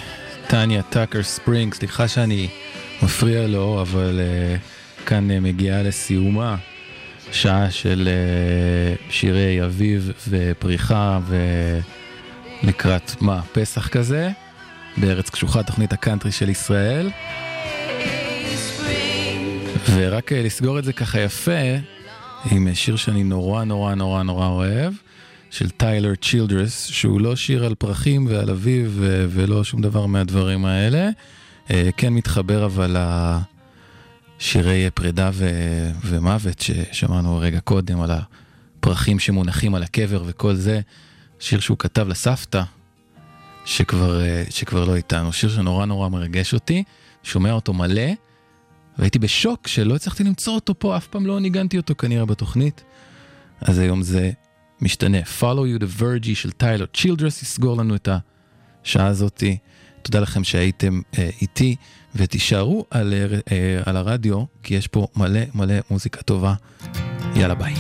טניה 0.48 0.82
טאקר 0.82 1.24
ספרינג, 1.24 1.74
סליחה 1.74 2.08
שאני 2.08 2.48
מפריע 3.04 3.48
לו, 3.48 3.82
אבל 3.82 4.20
אה, 4.20 4.56
כאן 5.06 5.32
אה, 5.32 5.40
מגיעה 5.40 5.84
לסיומה. 5.84 6.56
שעה 7.32 7.72
של 7.72 8.10
אה, 8.12 8.96
שירי 9.10 9.64
אביב 9.64 10.12
ופריחה 10.30 11.20
ולקראת 12.64 13.22
מה, 13.22 13.42
פסח 13.52 13.88
כזה, 13.88 14.30
בארץ 14.98 15.30
קשוחה, 15.30 15.64
תוכנית 15.64 15.94
הקאנטרי 15.94 16.32
של 16.32 16.50
ישראל. 16.50 17.10
ורק 19.96 20.34
אה, 20.34 20.42
לסגור 20.44 20.80
את 20.80 20.84
זה 20.84 20.94
ככה 20.94 21.20
יפה, 21.20 21.52
עם 22.52 22.68
אה, 22.68 22.76
שיר 22.76 22.96
שאני 22.96 23.24
נורא 23.24 23.64
נורא 23.64 23.96
נורא 23.96 24.24
נורא 24.24 24.48
אוהב, 24.48 24.94
של 25.50 25.70
טיילר 25.70 26.16
צ'ילדרס, 26.16 26.86
שהוא 26.86 27.22
לא 27.22 27.36
שיר 27.36 27.66
על 27.66 27.76
פרחים 27.76 28.28
ועל 28.30 28.50
אביב 28.50 28.96
ו- 28.96 29.26
ולא 29.30 29.64
שום 29.64 29.82
דבר 29.82 30.06
מהדברים 30.06 30.66
האלה. 30.66 31.10
אה, 31.72 31.90
כן 31.98 32.14
מתחבר 32.14 32.66
אבל 32.66 32.98
לשירי 34.40 34.90
פרידה 34.94 35.30
ו- 35.34 35.92
ומוות 36.06 36.60
ששמענו 36.60 37.38
רגע 37.38 37.60
קודם, 37.60 38.02
על 38.02 38.12
הפרחים 38.12 39.20
שמונחים 39.20 39.76
על 39.76 39.84
הקבר 39.84 40.24
וכל 40.26 40.56
זה. 40.56 40.82
שיר 41.40 41.60
שהוא 41.60 41.78
כתב 41.78 42.08
לסבתא, 42.08 42.62
שכבר, 43.66 44.22
אה, 44.22 44.44
שכבר 44.50 44.86
לא 44.86 44.96
איתנו. 44.96 45.34
שיר 45.34 45.50
שנורא 45.50 45.86
נורא 45.86 46.10
מרגש 46.10 46.54
אותי, 46.54 46.84
שומע 47.24 47.52
אותו 47.52 47.74
מלא. 47.74 48.12
והייתי 48.98 49.20
בשוק 49.20 49.68
שלא 49.68 49.96
הצלחתי 49.96 50.24
למצוא 50.24 50.56
אותו 50.56 50.80
פה, 50.80 50.98
אף 50.98 51.08
פעם 51.08 51.26
לא 51.26 51.40
ניגנתי 51.40 51.78
אותו 51.78 51.96
כנראה 51.96 52.26
בתוכנית. 52.26 52.84
אז 53.62 53.80
היום 53.80 54.02
זה 54.02 54.32
משתנה. 54.82 55.18
Follow 55.40 55.80
you 55.80 55.84
the 55.84 56.02
Virgie 56.02 56.36
של 56.36 56.52
טיילר 56.52 56.86
צ'ילדרס 56.94 57.42
יסגור 57.44 57.78
לנו 57.78 57.96
את 57.96 58.10
השעה 58.84 59.08
הזאתי. 59.08 59.58
תודה 60.02 60.20
לכם 60.20 60.44
שהייתם 60.44 61.02
אה, 61.18 61.30
איתי, 61.42 61.76
ותישארו 62.16 62.86
על, 62.92 63.14
אה, 63.52 63.82
על 63.86 63.98
הרדיו, 63.98 64.44
כי 64.64 64.76
יש 64.76 64.88
פה 64.88 65.08
מלא 65.16 65.42
מלא 65.54 65.76
מוזיקה 65.90 66.22
טובה. 66.22 66.54
יאללה 67.36 67.56
ביי. 67.56 67.74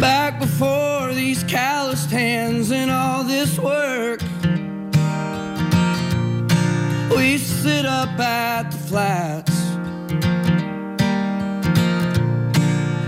Back 0.00 0.34
before 0.46 1.14
these 1.14 1.42
calloused 1.44 2.10
hands 2.10 2.66
and 2.80 2.90
all 2.90 3.22
this 3.34 3.52
work, 3.58 3.93
up 7.94 8.18
at 8.18 8.70
the 8.72 8.76
flats, 8.88 9.56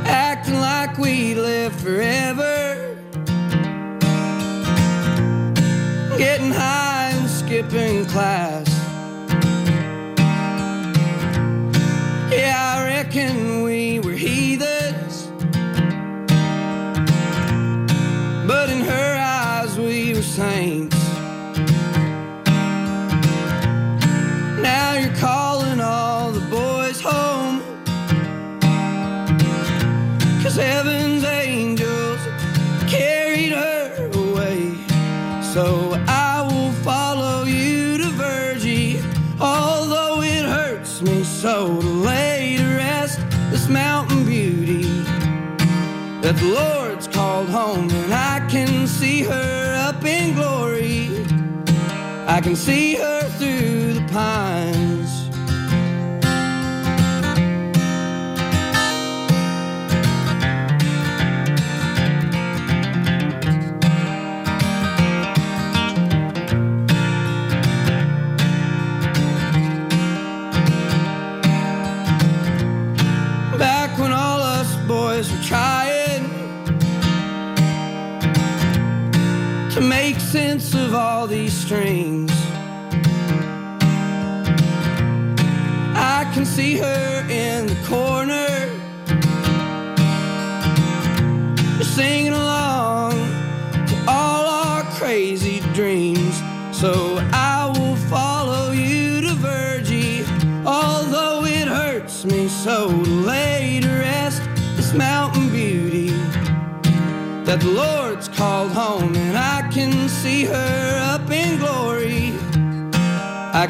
acting 0.06 0.60
like 0.60 0.96
we 0.96 1.34
live 1.34 1.74
forever, 1.80 2.96
getting 6.16 6.52
high 6.52 7.10
and 7.14 7.28
skipping 7.28 8.06
class. 8.06 8.68
Yeah, 12.30 12.56
I 12.74 12.84
reckon 12.84 13.62
we 13.64 13.98
were 13.98 14.18
heathens. 14.26 15.16
But 18.46 18.70
in 18.70 18.80
her 18.92 19.10
eyes, 19.18 19.76
we 19.78 20.14
were 20.14 20.22
saints. 20.22 20.95
Heaven's 30.56 31.24
angels 31.24 32.18
carried 32.88 33.52
her 33.52 34.10
away. 34.14 34.74
So 35.54 35.92
I 36.06 36.42
will 36.42 36.72
follow 36.82 37.44
you 37.44 37.98
to 37.98 38.08
Virgie, 38.10 39.00
although 39.40 40.22
it 40.22 40.44
hurts 40.44 41.02
me 41.02 41.24
so 41.24 41.80
to 41.80 41.86
lay 41.86 42.56
to 42.58 42.64
rest 42.76 43.20
this 43.50 43.68
mountain 43.68 44.24
beauty 44.24 44.82
that 46.22 46.36
the 46.36 46.52
Lord's 46.54 47.06
called 47.06 47.48
home, 47.48 47.88
and 47.90 48.12
I 48.12 48.46
can 48.48 48.86
see 48.86 49.22
her 49.22 49.88
up 49.88 50.04
in 50.04 50.34
glory. 50.34 51.24
I 52.26 52.40
can 52.40 52.56
see 52.56 52.96
her 52.96 53.28
through 53.38 53.92
the 53.92 54.06
pines. 54.12 54.85
All 80.96 81.26
these 81.26 81.52
strings. 81.52 82.32
I 85.94 86.30
can 86.32 86.46
see 86.46 86.78
her 86.78 87.26
in 87.28 87.66
the 87.66 87.76
corner, 87.86 88.48
singing 91.82 92.32
along 92.32 93.12
to 93.88 94.04
all 94.08 94.46
our 94.46 94.82
crazy 94.98 95.60
dreams. 95.74 96.34
So 96.72 97.18
I 97.32 97.72
will 97.76 97.96
follow 98.08 98.72
you 98.72 99.20
to 99.20 99.34
Virgie, 99.34 100.24
although 100.64 101.44
it 101.44 101.68
hurts 101.68 102.24
me 102.24 102.48
so 102.48 102.88
to 102.88 103.10
lay 103.32 103.80
to 103.82 103.88
rest 103.88 104.42
this 104.76 104.94
mountain 104.94 105.50
beauty 105.50 106.08
that 107.44 107.60
the 107.60 107.70
Lord's 107.70 108.28
called 108.28 108.72
home, 108.72 109.14
and 109.14 109.38
I 109.38 109.68
can 109.70 110.08
see 110.08 110.44
her 110.44 110.85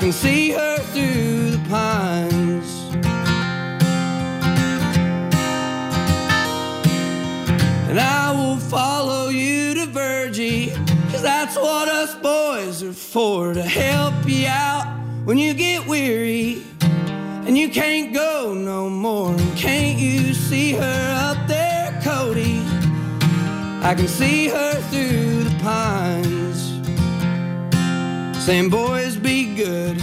can 0.07 0.13
see 0.13 0.51
her 0.53 0.79
through 0.93 1.51
the 1.51 1.69
pines. 1.69 2.85
And 7.91 7.99
I 7.99 8.31
will 8.31 8.59
follow 8.59 9.31
you 9.31 9.75
to 9.75 9.87
Virgie, 9.87 10.71
cause 11.11 11.23
that's 11.23 11.57
what 11.57 11.89
us 11.89 12.15
boys 12.15 12.85
are 12.85 12.93
for 12.93 13.53
to 13.53 13.63
help 13.63 14.15
you 14.29 14.47
out 14.47 14.87
when 15.25 15.39
you 15.39 15.53
get 15.55 15.85
weary 15.89 16.63
and 17.45 17.59
you 17.59 17.69
can't 17.69 18.15
go 18.15 18.55
no 18.55 18.89
more. 18.89 19.31
And 19.31 19.57
can't 19.57 19.99
you 19.99 20.35
see 20.35 20.75
her 20.75 21.33
up 21.33 21.49
there, 21.49 22.01
Cody? 22.05 22.61
I 23.83 23.93
can 23.97 24.07
see 24.07 24.47
her 24.51 24.75
through 24.83 25.43
the 25.43 25.59
pines. 25.65 26.46
Saying, 28.47 28.71
boys, 28.71 29.17
be 29.17 29.57
good. 29.57 30.01